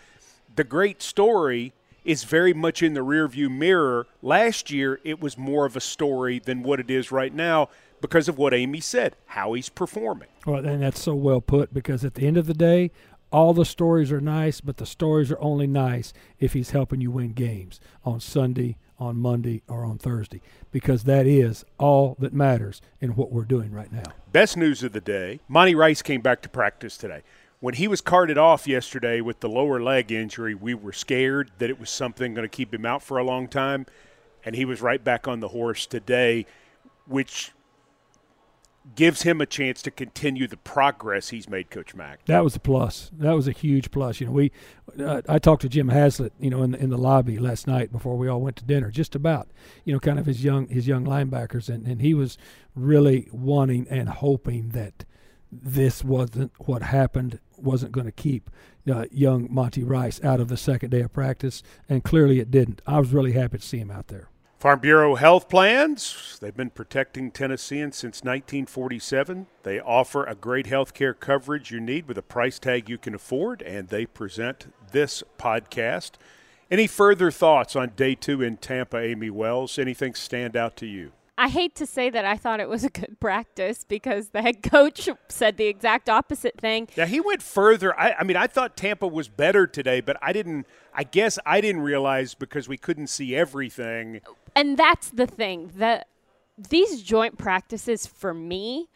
the 0.56 0.64
great 0.64 1.02
story 1.02 1.74
is 2.04 2.24
very 2.24 2.54
much 2.54 2.82
in 2.82 2.94
the 2.94 3.02
rearview 3.02 3.50
mirror. 3.50 4.08
Last 4.22 4.72
year, 4.72 5.00
it 5.04 5.20
was 5.20 5.38
more 5.38 5.66
of 5.66 5.76
a 5.76 5.82
story 5.82 6.40
than 6.40 6.64
what 6.64 6.80
it 6.80 6.90
is 6.90 7.12
right 7.12 7.34
now 7.34 7.70
because 8.02 8.28
of 8.28 8.38
what 8.38 8.54
Amie 8.54 8.80
said, 8.80 9.16
how 9.28 9.54
he's 9.54 9.70
performing. 9.70 10.28
Well, 10.46 10.66
and 10.66 10.82
that's 10.82 11.02
so 11.02 11.14
well 11.14 11.42
put 11.42 11.74
because 11.74 12.04
at 12.04 12.16
the 12.16 12.26
end 12.26 12.38
of 12.38 12.48
the 12.48 12.54
day, 12.54 12.92
all 13.32 13.54
the 13.54 13.66
stories 13.66 14.12
are 14.12 14.20
nice, 14.20 14.60
but 14.60 14.78
the 14.78 14.86
stories 14.86 15.32
are 15.32 15.40
only 15.40 15.68
nice 15.68 16.12
if 16.40 16.54
he's 16.54 16.72
helping 16.72 17.00
you 17.00 17.12
win 17.12 17.32
games 17.32 17.80
on 18.04 18.20
Sunday, 18.20 18.78
on 19.00 19.16
Monday, 19.18 19.62
or 19.70 19.86
on 19.86 19.98
Thursday, 19.98 20.42
because 20.72 21.06
that 21.06 21.26
is 21.26 21.64
all 21.78 22.18
that 22.20 22.34
matters 22.34 22.82
in 23.00 23.16
what 23.16 23.32
we're 23.32 23.46
doing 23.46 23.72
right 23.72 23.92
now. 23.92 24.04
Best 24.32 24.58
news 24.58 24.84
of 24.84 24.92
the 24.92 25.02
day 25.02 25.40
Monty 25.48 25.76
Rice 25.76 26.02
came 26.02 26.22
back 26.22 26.42
to 26.42 26.50
practice 26.50 26.98
today. 26.98 27.22
When 27.62 27.76
he 27.76 27.88
was 27.88 28.02
carted 28.02 28.40
off 28.40 28.68
yesterday 28.68 29.22
with 29.22 29.40
the 29.40 29.48
lower 29.48 29.80
leg 29.80 30.12
injury, 30.12 30.56
we 30.56 30.74
were 30.74 30.92
scared 30.92 31.52
that 31.60 31.70
it 31.70 31.80
was 31.80 31.92
something 31.92 32.34
going 32.34 32.44
to 32.44 32.50
keep 32.50 32.74
him 32.74 32.88
out 32.88 33.04
for 33.04 33.20
a 33.20 33.24
long 33.24 33.48
time. 33.48 33.86
And 34.44 34.56
he 34.56 34.66
was 34.66 34.82
right 34.82 35.04
back 35.04 35.28
on 35.28 35.42
the 35.42 35.50
horse 35.50 35.86
today, 35.86 36.48
which 37.06 37.52
gives 38.96 39.22
him 39.22 39.40
a 39.42 39.46
chance 39.46 39.84
to 39.84 39.92
continue 39.92 40.48
the 40.48 40.58
progress 40.58 41.30
he's 41.30 41.48
made, 41.48 41.70
Coach 41.70 41.94
Mack. 41.94 42.26
That 42.26 42.44
was 42.44 42.56
a 42.56 42.60
plus. 42.60 43.12
That 43.14 43.34
was 43.34 43.48
a 43.48 43.52
huge 43.52 43.92
plus. 43.92 44.20
You 44.20 44.26
know, 44.26 44.34
we, 44.34 44.52
uh, 45.00 45.22
I 45.30 45.38
talked 45.38 45.62
to 45.62 45.70
Jim 45.70 45.90
Haslett, 45.90 46.34
you 46.40 46.50
know, 46.50 46.64
in 46.64 46.72
the, 46.72 46.80
in 46.80 46.90
the 46.90 46.98
lobby 46.98 47.38
last 47.38 47.68
night 47.68 47.92
before 47.92 48.18
we 48.18 48.28
all 48.28 48.42
went 48.42 48.56
to 48.56 48.66
dinner, 48.66 48.90
just 48.90 49.14
about, 49.14 49.50
you 49.86 49.94
know, 49.94 50.00
kind 50.00 50.18
of 50.18 50.26
his 50.26 50.44
young 50.44 50.68
his 50.68 50.88
young 50.88 51.06
linebackers, 51.06 51.70
and, 51.70 51.86
and 51.86 52.02
he 52.02 52.16
was 52.16 52.40
really 52.74 53.30
wanting 53.32 53.86
and 53.88 54.10
hoping 54.10 54.70
that 54.70 55.06
this 55.52 56.04
wasn't 56.04 56.52
what 56.60 56.82
happened, 56.82 57.40
wasn't 57.64 57.92
going 57.92 58.06
to 58.06 58.12
keep 58.12 58.50
uh, 58.92 59.06
young 59.12 59.48
Monty 59.50 59.84
Rice 59.84 60.24
out 60.24 60.40
of 60.40 60.48
the 60.48 60.58
second 60.58 60.90
day 60.90 61.02
of 61.02 61.14
practice, 61.14 61.64
and 61.88 62.04
clearly 62.04 62.40
it 62.40 62.52
didn't. 62.52 62.82
I 62.88 63.00
was 63.00 63.14
really 63.14 63.34
happy 63.34 63.58
to 63.58 63.64
see 63.64 63.78
him 63.78 63.92
out 63.92 64.08
there. 64.08 64.28
Farm 64.62 64.80
Bureau 64.80 65.16
Health 65.16 65.50
Plans, 65.50 66.38
they've 66.40 66.56
been 66.56 66.70
protecting 66.70 67.32
Tennesseans 67.32 67.96
since 67.96 68.22
1947. 68.22 69.48
They 69.64 69.80
offer 69.80 70.24
a 70.24 70.36
great 70.36 70.68
health 70.68 70.94
care 70.94 71.16
coverage 71.16 71.72
you 71.72 71.80
need 71.80 72.08
with 72.08 72.16
a 72.16 72.22
price 72.22 72.60
tag 72.60 72.88
you 72.88 73.00
can 73.00 73.16
afford, 73.16 73.64
and 73.64 73.88
they 73.88 74.06
present 74.06 74.72
this 74.92 75.24
podcast. 75.40 76.12
Any 76.70 76.86
further 76.86 77.32
thoughts 77.32 77.76
on 77.76 77.94
day 77.96 78.14
two 78.14 78.44
in 78.44 78.58
Tampa, 78.58 78.98
Amie 78.98 79.32
Wells? 79.32 79.80
Anything 79.80 80.14
stand 80.14 80.56
out 80.56 80.78
to 80.78 80.86
you? 80.86 81.12
I 81.42 81.48
hate 81.48 81.74
to 81.78 81.88
say 81.88 82.12
that 82.12 82.24
I 82.24 82.38
thought 82.38 82.60
it 82.60 82.70
was 82.70 82.84
a 82.84 82.90
good 82.92 83.20
practice 83.20 83.84
because 83.84 84.30
the 84.30 84.44
head 84.44 84.62
coach 84.62 85.10
said 85.28 85.58
the 85.58 85.66
exact 85.66 86.08
opposite 86.08 86.56
thing. 86.62 86.88
Yeah, 86.96 87.08
he 87.08 87.20
went 87.20 87.42
further. 87.42 88.00
I, 88.00 88.14
I 88.20 88.24
mean, 88.24 88.38
I 88.38 88.46
thought 88.46 88.78
Tampa 88.78 89.08
was 89.08 89.28
better 89.28 89.66
today, 89.66 90.02
but 90.02 90.18
I 90.22 90.34
didn't. 90.34 90.68
I 90.94 91.02
guess 91.04 91.40
I 91.44 91.60
didn't 91.60 91.82
realize 91.82 92.36
because 92.36 92.70
we 92.70 92.78
couldn't 92.78 93.08
see 93.08 93.36
everything. 93.36 94.22
And 94.56 94.78
that's 94.78 95.10
the 95.10 95.26
thing 95.26 95.72
that 95.78 96.08
these 96.70 97.02
joint 97.02 97.40
practices 97.40 98.06
for 98.06 98.36
me 98.36 98.90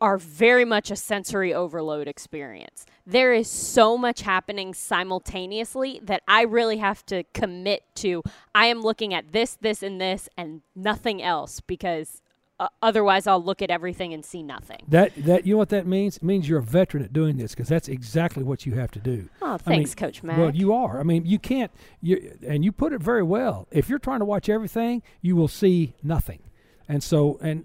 are 0.00 0.18
very 0.18 0.64
much 0.64 0.90
a 0.90 0.96
sensory 0.96 1.54
overload 1.54 2.06
experience. 2.08 2.84
There 3.06 3.32
is 3.32 3.48
so 3.48 3.96
much 3.96 4.22
happening 4.22 4.74
simultaneously 4.74 6.00
that 6.02 6.22
I 6.28 6.42
really 6.42 6.78
have 6.78 7.04
to 7.06 7.24
commit 7.32 7.82
to 7.96 8.22
I 8.54 8.66
am 8.66 8.82
looking 8.82 9.14
at 9.14 9.32
this, 9.32 9.56
this, 9.60 9.82
and 9.82 10.00
this, 10.00 10.28
and 10.36 10.62
nothing 10.74 11.22
else 11.22 11.60
because 11.60 12.20
uh, 12.58 12.68
otherwise 12.82 13.26
I'll 13.26 13.42
look 13.42 13.60
at 13.60 13.70
everything 13.70 14.14
and 14.14 14.24
see 14.24 14.42
nothing. 14.42 14.82
That 14.88 15.12
that 15.24 15.46
you 15.46 15.54
know 15.54 15.58
what 15.58 15.68
that 15.70 15.86
means? 15.86 16.16
It 16.16 16.22
means 16.22 16.48
you're 16.48 16.58
a 16.58 16.62
veteran 16.62 17.04
at 17.04 17.12
doing 17.12 17.36
this 17.36 17.52
because 17.52 17.68
that's 17.68 17.88
exactly 17.88 18.42
what 18.42 18.64
you 18.64 18.74
have 18.74 18.90
to 18.92 18.98
do. 18.98 19.28
Oh, 19.42 19.46
I 19.46 19.50
mean, 19.50 19.58
thanks, 19.78 19.94
Coach 19.94 20.22
Mack. 20.22 20.38
Well, 20.38 20.54
you 20.54 20.72
are. 20.72 20.98
I 20.98 21.02
mean, 21.02 21.26
you 21.26 21.38
can't. 21.38 21.70
You 22.00 22.38
and 22.46 22.64
you 22.64 22.72
put 22.72 22.92
it 22.92 23.02
very 23.02 23.22
well. 23.22 23.68
If 23.70 23.88
you're 23.88 23.98
trying 23.98 24.20
to 24.20 24.24
watch 24.24 24.48
everything, 24.48 25.02
you 25.20 25.36
will 25.36 25.48
see 25.48 25.94
nothing. 26.02 26.40
And 26.88 27.02
so, 27.02 27.38
and 27.42 27.64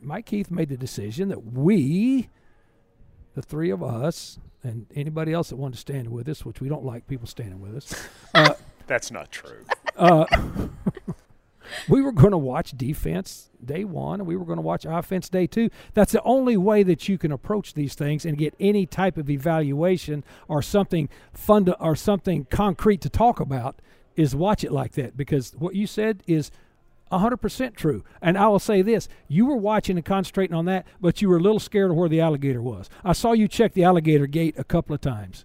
Mike 0.00 0.26
Keith 0.26 0.50
made 0.50 0.68
the 0.68 0.76
decision 0.76 1.28
that 1.28 1.52
we, 1.52 2.28
the 3.34 3.42
three 3.42 3.70
of 3.70 3.82
us, 3.82 4.38
and 4.62 4.86
anybody 4.94 5.32
else 5.32 5.48
that 5.50 5.56
wanted 5.56 5.74
to 5.74 5.80
stand 5.80 6.08
with 6.10 6.28
us, 6.28 6.44
which 6.44 6.60
we 6.60 6.68
don't 6.68 6.84
like 6.84 7.06
people 7.06 7.26
standing 7.26 7.60
with 7.60 7.76
us, 7.76 8.08
uh, 8.34 8.54
That's 8.86 9.10
not 9.10 9.30
true. 9.30 9.64
uh, 9.96 10.26
we 11.88 12.02
were 12.02 12.12
going 12.12 12.32
to 12.32 12.38
watch 12.38 12.72
defense 12.76 13.50
day 13.64 13.84
one 13.84 14.20
and 14.20 14.26
we 14.26 14.36
were 14.36 14.44
going 14.44 14.56
to 14.58 14.62
watch 14.62 14.84
offense 14.84 15.28
day 15.28 15.46
two. 15.46 15.70
That's 15.94 16.12
the 16.12 16.22
only 16.22 16.56
way 16.56 16.82
that 16.82 17.08
you 17.08 17.18
can 17.18 17.32
approach 17.32 17.74
these 17.74 17.94
things 17.94 18.24
and 18.24 18.36
get 18.36 18.54
any 18.60 18.86
type 18.86 19.16
of 19.16 19.30
evaluation 19.30 20.24
or 20.48 20.62
something 20.62 21.08
fun 21.32 21.64
to, 21.66 21.80
or 21.80 21.96
something 21.96 22.46
concrete 22.50 23.00
to 23.02 23.08
talk 23.08 23.40
about 23.40 23.80
is 24.16 24.34
watch 24.34 24.62
it 24.64 24.72
like 24.72 24.92
that 24.92 25.16
because 25.16 25.54
what 25.58 25.74
you 25.74 25.86
said 25.86 26.22
is 26.26 26.50
100% 27.12 27.76
true. 27.76 28.04
And 28.20 28.36
I 28.36 28.48
will 28.48 28.58
say 28.58 28.82
this 28.82 29.08
you 29.28 29.46
were 29.46 29.56
watching 29.56 29.96
and 29.96 30.04
concentrating 30.04 30.56
on 30.56 30.64
that, 30.64 30.86
but 31.00 31.22
you 31.22 31.28
were 31.28 31.36
a 31.36 31.40
little 31.40 31.60
scared 31.60 31.90
of 31.90 31.96
where 31.96 32.08
the 32.08 32.20
alligator 32.20 32.62
was. 32.62 32.88
I 33.04 33.12
saw 33.12 33.32
you 33.32 33.48
check 33.48 33.74
the 33.74 33.84
alligator 33.84 34.26
gate 34.26 34.54
a 34.58 34.64
couple 34.64 34.94
of 34.94 35.00
times. 35.00 35.44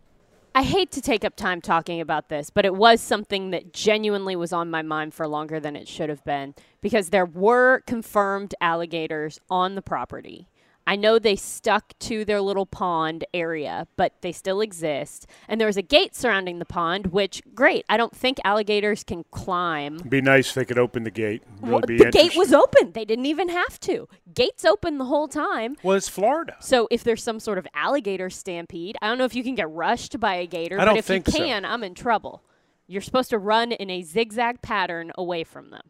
I 0.56 0.64
hate 0.64 0.92
to 0.94 1.02
take 1.02 1.24
up 1.24 1.36
time 1.36 1.62
talking 1.62 2.02
about 2.02 2.30
this, 2.30 2.50
but 2.50 2.66
it 2.66 2.74
was 2.74 3.00
something 3.00 3.52
that 3.52 3.74
genuinely 3.74 4.36
was 4.36 4.52
on 4.52 4.72
my 4.72 4.82
mind 4.82 5.14
for 5.14 5.28
longer 5.28 5.60
than 5.60 5.76
it 5.76 5.88
should 5.88 6.10
have 6.10 6.26
been 6.26 6.56
because 6.82 7.12
there 7.12 7.28
were 7.28 7.82
confirmed 7.86 8.56
alligators 8.60 9.40
on 9.52 9.76
the 9.76 9.84
property. 9.84 10.48
I 10.88 10.96
know 10.96 11.20
they 11.20 11.36
stuck 11.36 12.00
to 12.00 12.24
their 12.24 12.40
little 12.40 12.66
pond 12.66 13.26
area, 13.34 13.88
but 13.98 14.14
they 14.22 14.32
still 14.32 14.62
exist. 14.62 15.28
And 15.50 15.60
there 15.60 15.68
was 15.68 15.76
a 15.76 15.82
gate 15.82 16.16
surrounding 16.16 16.60
the 16.60 16.66
pond, 16.66 17.08
which, 17.08 17.42
great. 17.54 17.84
I 17.90 17.98
don't 17.98 18.16
think 18.16 18.38
alligators 18.46 19.04
can 19.04 19.26
climb. 19.30 19.98
Be 20.08 20.22
nice 20.22 20.48
if 20.48 20.54
they 20.56 20.64
could 20.66 20.80
open 20.80 21.04
the 21.04 21.12
gate. 21.12 21.44
Really 21.60 21.72
Well, 21.74 21.82
be 21.82 21.98
the 21.98 22.10
gate 22.10 22.38
was 22.38 22.54
open. 22.54 22.94
They 22.94 23.04
didn't 23.04 23.26
even 23.26 23.50
have 23.50 23.80
to. 23.82 24.08
Gates 24.34 24.64
open 24.64 24.98
the 24.98 25.06
whole 25.06 25.28
time. 25.28 25.76
Well, 25.84 25.98
it's 25.98 26.08
Florida. 26.08 26.56
So 26.62 26.88
if 26.90 27.04
there's 27.04 27.22
some 27.22 27.42
sort 27.42 27.58
of 27.58 27.68
alligator 27.74 28.30
stampede, 28.30 28.96
I 29.02 29.08
don't 29.10 29.18
know 29.18 29.26
if 29.26 29.36
you 29.36 29.44
can 29.44 29.56
get 29.56 29.70
rushed 29.70 30.18
by 30.22 30.36
a 30.36 30.48
gator, 30.48 30.80
I 30.80 30.86
don't 30.86 30.94
but 30.94 31.00
if 31.00 31.06
think 31.06 31.28
you 31.28 31.34
so. 31.34 31.40
can, 31.40 31.66
I'm 31.66 31.84
in 31.84 31.96
trouble. 31.96 32.44
You're 32.88 33.02
supposed 33.02 33.32
to 33.32 33.38
run 33.38 33.74
in 33.74 33.90
a 33.90 34.04
zigzag 34.04 34.62
pattern 34.62 35.12
away 35.18 35.44
from 35.44 35.72
them. 35.72 35.82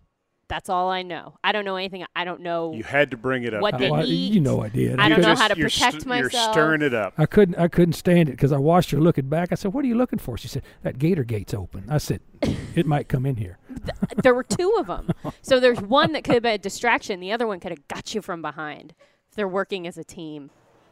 That's 0.49 0.69
all 0.69 0.89
I 0.89 1.01
know. 1.01 1.37
I 1.43 1.51
don't 1.51 1.65
know 1.65 1.75
anything. 1.75 2.05
I 2.15 2.23
don't 2.23 2.39
know. 2.41 2.73
You 2.73 2.83
had 2.83 3.11
to 3.11 3.17
bring 3.17 3.43
it 3.43 3.53
up. 3.53 3.61
What 3.61 3.73
I- 3.73 3.77
they 3.79 3.91
well, 3.91 4.05
eat. 4.05 4.33
you 4.33 4.39
know 4.39 4.61
I 4.63 4.69
did. 4.69 4.97
I 4.99 5.05
I 5.05 5.09
don't 5.09 5.19
know 5.21 5.27
Just- 5.29 5.41
how 5.41 5.47
to 5.49 5.55
protect 5.55 5.93
st- 5.93 6.05
myself. 6.05 6.31
You're 6.33 6.53
stirring 6.53 6.81
it 6.81 6.93
up. 6.93 7.13
I 7.17 7.25
couldn't 7.25 7.55
I 7.55 7.67
couldn't 7.67 7.93
stand 7.93 8.29
it 8.29 8.33
because 8.33 8.51
I 8.53 8.57
watched 8.57 8.91
her 8.91 8.97
looking 8.99 9.27
back. 9.27 9.49
I 9.51 9.55
said, 9.55 9.73
"What 9.73 9.83
are 9.83 9.87
you 9.87 9.95
looking 9.95 10.19
for?" 10.19 10.37
She 10.37 10.47
said, 10.47 10.63
"That 10.83 10.99
gator 10.99 11.23
gate's 11.25 11.53
open." 11.53 11.85
I 11.89 11.97
said, 11.97 12.21
"It 12.75 12.85
might 12.85 13.09
come 13.09 13.25
in 13.25 13.35
here." 13.35 13.57
there 14.23 14.33
were 14.33 14.43
two 14.43 14.73
of 14.79 14.87
them. 14.87 15.11
So 15.41 15.59
there's 15.59 15.81
one 15.81 16.13
that 16.13 16.23
could 16.23 16.35
have 16.35 16.43
been 16.43 16.53
a 16.53 16.57
distraction. 16.57 17.19
The 17.19 17.31
other 17.31 17.45
one 17.47 17.59
could 17.59 17.71
have 17.71 17.87
got 17.87 18.15
you 18.15 18.21
from 18.21 18.41
behind. 18.41 18.93
If 19.29 19.35
they're 19.35 19.47
working 19.47 19.85
as 19.85 19.97
a 19.97 20.03
team. 20.03 20.49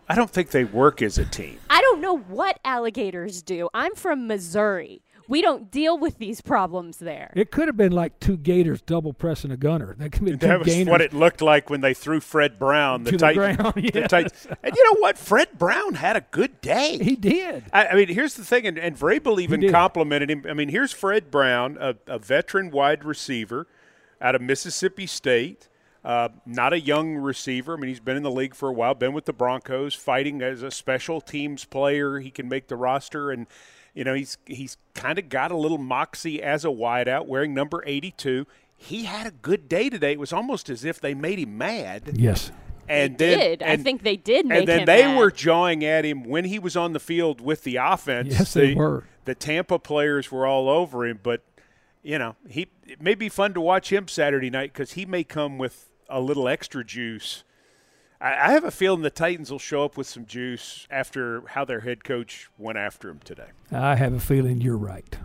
I 0.08 0.14
don't 0.16 0.30
think 0.30 0.52
they 0.52 0.66
work 0.66 1.02
as 1.02 1.18
a 1.18 1.26
team. 1.26 1.58
I 1.70 1.82
don't 1.82 2.00
know 2.02 2.18
what 2.18 2.60
alligators 2.64 3.42
do. 3.42 3.70
I'm 3.74 3.96
from 3.96 4.28
Missouri. 4.28 5.02
We 5.28 5.42
don't 5.42 5.72
deal 5.72 5.98
with 5.98 6.18
these 6.18 6.42
problems 6.42 6.98
there. 6.98 7.32
It 7.36 7.52
could 7.52 7.68
have 7.68 7.78
been 7.78 7.92
like 7.92 8.20
two 8.20 8.38
gators 8.38 8.82
double 8.82 9.12
pressing 9.14 9.52
a 9.52 9.58
gunner. 9.58 9.96
That 9.98 10.12
could 10.12 10.22
have 10.22 10.26
been 10.26 10.40
two 10.40 10.48
That 10.48 10.60
was 10.60 10.68
gators. 10.68 10.88
what 10.92 11.02
it 11.02 11.14
looked 11.14 11.42
like 11.42 11.70
when 11.70 11.82
they 11.82 11.94
threw 11.94 12.20
Fred 12.20 12.60
Brown, 12.60 13.04
the 13.04 13.12
To 13.12 13.18
the 13.18 13.22
Titan- 13.34 13.56
ground, 13.56 13.74
the 13.76 13.92
yes. 13.94 14.48
And 14.64 14.76
you 14.76 14.84
know 14.94 15.00
what? 15.00 15.18
Fred 15.18 15.58
Brown 15.58 15.96
had 15.96 16.16
a 16.16 16.26
good 16.32 16.62
day. 16.62 16.98
he 17.02 17.16
did. 17.16 17.64
I, 17.74 17.88
I 17.88 17.96
mean, 17.96 18.08
here's 18.10 18.36
the 18.36 18.46
thing, 18.46 18.68
and, 18.68 18.78
and 18.78 18.96
Vrabel 18.98 19.42
even 19.42 19.72
complimented 19.72 20.30
him. 20.30 20.46
I 20.50 20.54
mean, 20.54 20.70
here's 20.70 20.92
Fred 20.92 21.32
Brown, 21.32 21.78
a, 21.80 21.96
a 22.08 22.20
veteran 22.20 22.70
wide 22.72 23.04
receiver 23.04 23.68
out 24.22 24.36
of 24.36 24.42
Mississippi 24.42 25.08
State. 25.08 25.68
Uh, 26.04 26.30
not 26.46 26.72
a 26.72 26.80
young 26.80 27.16
receiver. 27.16 27.74
I 27.76 27.80
mean, 27.80 27.88
he's 27.90 28.00
been 28.00 28.16
in 28.16 28.22
the 28.22 28.30
league 28.30 28.54
for 28.54 28.70
a 28.70 28.74
while, 28.74 28.94
been 28.94 29.14
with 29.14 29.26
the 29.26 29.34
Broncos, 29.34 29.96
fighting 29.96 30.44
as 30.44 30.62
a 30.62 30.70
special 30.70 31.20
teams 31.20 31.66
player. 31.66 32.20
He 32.20 32.30
can 32.30 32.48
make 32.48 32.68
the 32.68 32.76
roster, 32.76 33.32
and 33.32 33.48
you 33.96 34.04
know 34.04 34.14
he's 34.14 34.38
he's 34.46 34.78
kind 34.94 35.18
of 35.18 35.30
got 35.30 35.52
a 35.52 35.58
little 35.58 35.80
moxie 35.80 36.44
as 36.44 36.64
a 36.64 36.68
wideout, 36.70 37.26
wearing 37.26 37.54
number 37.56 37.82
82. 37.86 38.46
He 38.78 39.06
had 39.06 39.26
a 39.26 39.32
good 39.32 39.68
day 39.68 39.90
today. 39.90 40.12
It 40.12 40.20
was 40.20 40.34
almost 40.34 40.70
as 40.70 40.86
if 40.86 41.00
they 41.02 41.14
made 41.16 41.40
him 41.40 41.58
mad. 41.58 42.12
Yes. 42.14 42.52
And 42.88 43.18
They 43.18 43.30
then, 43.30 43.40
did. 43.40 43.64
I 43.64 43.78
think 43.78 44.04
they 44.04 44.18
did 44.18 44.46
make 44.46 44.60
and 44.60 44.68
then 44.68 44.80
him 44.82 44.86
they 44.86 45.02
mad. 45.06 45.18
were 45.18 45.32
jawing 45.32 45.84
at 45.84 46.06
him 46.06 46.24
when 46.24 46.46
he 46.46 46.60
was 46.60 46.76
on 46.78 46.94
the 46.94 47.00
field 47.00 47.42
with 47.42 47.64
the 47.64 47.78
offense. 47.78 48.38
Yes, 48.38 48.54
they 48.54 48.68
the, 48.68 48.76
were. 48.76 49.06
The 49.24 49.34
Tampa 49.34 49.80
players 49.80 50.32
were 50.32 50.46
all 50.46 50.70
over 50.70 51.06
him, 51.06 51.20
but 51.24 51.42
you 52.04 52.20
know 52.20 52.36
he 52.48 52.68
it 52.86 53.02
may 53.02 53.16
be 53.16 53.30
fun 53.30 53.54
to 53.56 53.62
watch 53.62 53.92
him 53.92 54.08
Saturday 54.08 54.52
night 54.52 54.72
because 54.74 54.92
he 54.92 55.06
may 55.06 55.24
come 55.24 55.58
with 55.58 55.90
a 56.10 56.20
little 56.20 56.48
extra 56.48 56.84
juice. 56.84 57.44
I, 58.22 58.34
I 58.34 58.52
have 58.52 58.64
a 58.64 58.72
feeling 58.72 59.02
the 59.02 59.10
Titans 59.10 59.52
will 59.52 59.60
show 59.60 59.84
up 59.84 59.98
with 59.98 60.08
some 60.08 60.26
juice 60.26 60.88
after 60.90 61.44
how 61.48 61.66
their 61.66 61.82
head 61.82 62.04
coach 62.04 62.50
went 62.58 62.78
after 62.78 63.10
him 63.10 63.20
today. 63.24 63.50
I 63.72 63.96
have 63.96 64.14
a 64.14 64.20
feeling 64.20 64.62
you're 64.62 64.78
right. 64.78 65.18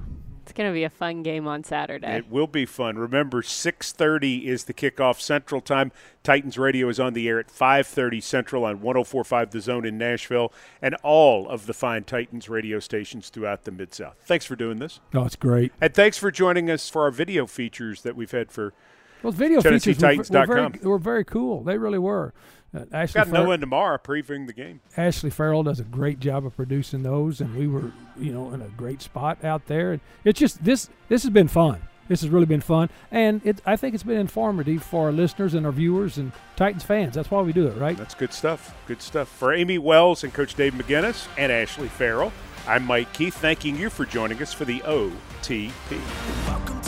It's 0.42 0.56
going 0.56 0.68
to 0.68 0.74
be 0.74 0.82
a 0.82 0.90
fun 0.90 1.22
game 1.22 1.46
on 1.46 1.62
Saturday. 1.62 2.08
It 2.08 2.28
will 2.28 2.48
be 2.48 2.66
fun. 2.66 2.98
Remember, 2.98 3.40
6:30 3.40 4.46
is 4.46 4.64
the 4.64 4.74
kickoff 4.74 5.20
Central 5.20 5.60
Time. 5.60 5.92
Titans 6.24 6.58
Radio 6.58 6.88
is 6.88 6.98
on 6.98 7.12
the 7.12 7.28
air 7.28 7.38
at 7.38 7.46
5:30 7.46 8.20
Central 8.20 8.64
on 8.64 8.80
104.5 8.80 9.50
The 9.52 9.60
Zone 9.60 9.86
in 9.86 9.96
Nashville, 9.96 10.52
and 10.82 10.96
all 11.04 11.48
of 11.48 11.66
the 11.66 11.72
fine 11.72 12.02
Titans 12.02 12.48
radio 12.48 12.80
stations 12.80 13.28
throughout 13.28 13.62
the 13.62 13.70
Mid 13.70 13.94
South. 13.94 14.16
Thanks 14.24 14.44
for 14.44 14.56
doing 14.56 14.80
this, 14.80 14.98
No, 15.14 15.24
it's 15.24 15.36
great. 15.36 15.72
and 15.80 15.94
thanks 15.94 16.18
for 16.18 16.32
joining 16.32 16.68
us 16.68 16.88
for 16.88 17.02
our 17.02 17.12
video 17.12 17.46
features 17.46 18.02
that 18.02 18.16
we've 18.16 18.32
had 18.32 18.50
for. 18.50 18.74
Those 19.22 19.34
video 19.34 19.60
features 19.60 20.00
were, 20.02 20.16
were, 20.16 20.46
very, 20.46 20.68
were 20.82 20.98
very 20.98 21.24
cool. 21.24 21.62
They 21.62 21.78
really 21.78 21.98
were. 21.98 22.32
Uh, 22.74 22.84
Ashley, 22.92 23.18
Got 23.18 23.28
Fer- 23.28 23.52
and 23.52 23.60
tomorrow 23.60 23.98
previewing 23.98 24.46
the 24.46 24.52
game. 24.52 24.80
Ashley 24.96 25.30
Farrell 25.30 25.62
does 25.62 25.80
a 25.80 25.84
great 25.84 26.20
job 26.20 26.46
of 26.46 26.54
producing 26.54 27.02
those, 27.02 27.40
and 27.40 27.56
we 27.56 27.66
were, 27.66 27.92
you 28.16 28.32
know, 28.32 28.52
in 28.52 28.62
a 28.62 28.68
great 28.68 29.02
spot 29.02 29.44
out 29.44 29.66
there. 29.66 29.92
And 29.92 30.00
it's 30.24 30.38
just 30.38 30.62
this. 30.64 30.88
This 31.08 31.22
has 31.24 31.30
been 31.30 31.48
fun. 31.48 31.82
This 32.06 32.22
has 32.22 32.30
really 32.30 32.46
been 32.46 32.60
fun, 32.60 32.88
and 33.10 33.40
it. 33.44 33.60
I 33.66 33.76
think 33.76 33.94
it's 33.94 34.04
been 34.04 34.18
informative 34.18 34.82
for 34.82 35.06
our 35.06 35.12
listeners 35.12 35.54
and 35.54 35.66
our 35.66 35.72
viewers 35.72 36.16
and 36.18 36.32
Titans 36.56 36.82
fans. 36.82 37.14
That's 37.14 37.30
why 37.30 37.40
we 37.42 37.52
do 37.52 37.66
it, 37.66 37.76
right? 37.76 37.96
That's 37.96 38.14
good 38.14 38.32
stuff. 38.32 38.74
Good 38.86 39.02
stuff. 39.02 39.28
For 39.28 39.52
Amie 39.52 39.78
Wells 39.78 40.22
and 40.24 40.32
Coach 40.32 40.54
Dave 40.54 40.74
McGinnis 40.74 41.26
and 41.38 41.50
Ashley 41.50 41.88
Farrell, 41.88 42.32
I'm 42.66 42.84
Mike 42.86 43.12
Keith, 43.12 43.34
thanking 43.34 43.76
you 43.76 43.90
for 43.90 44.04
joining 44.04 44.42
us 44.42 44.52
for 44.52 44.64
the 44.64 44.80
OTP. 44.80 46.00
Welcome 46.46 46.79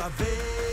ours 0.00 0.20
now. 0.20 0.63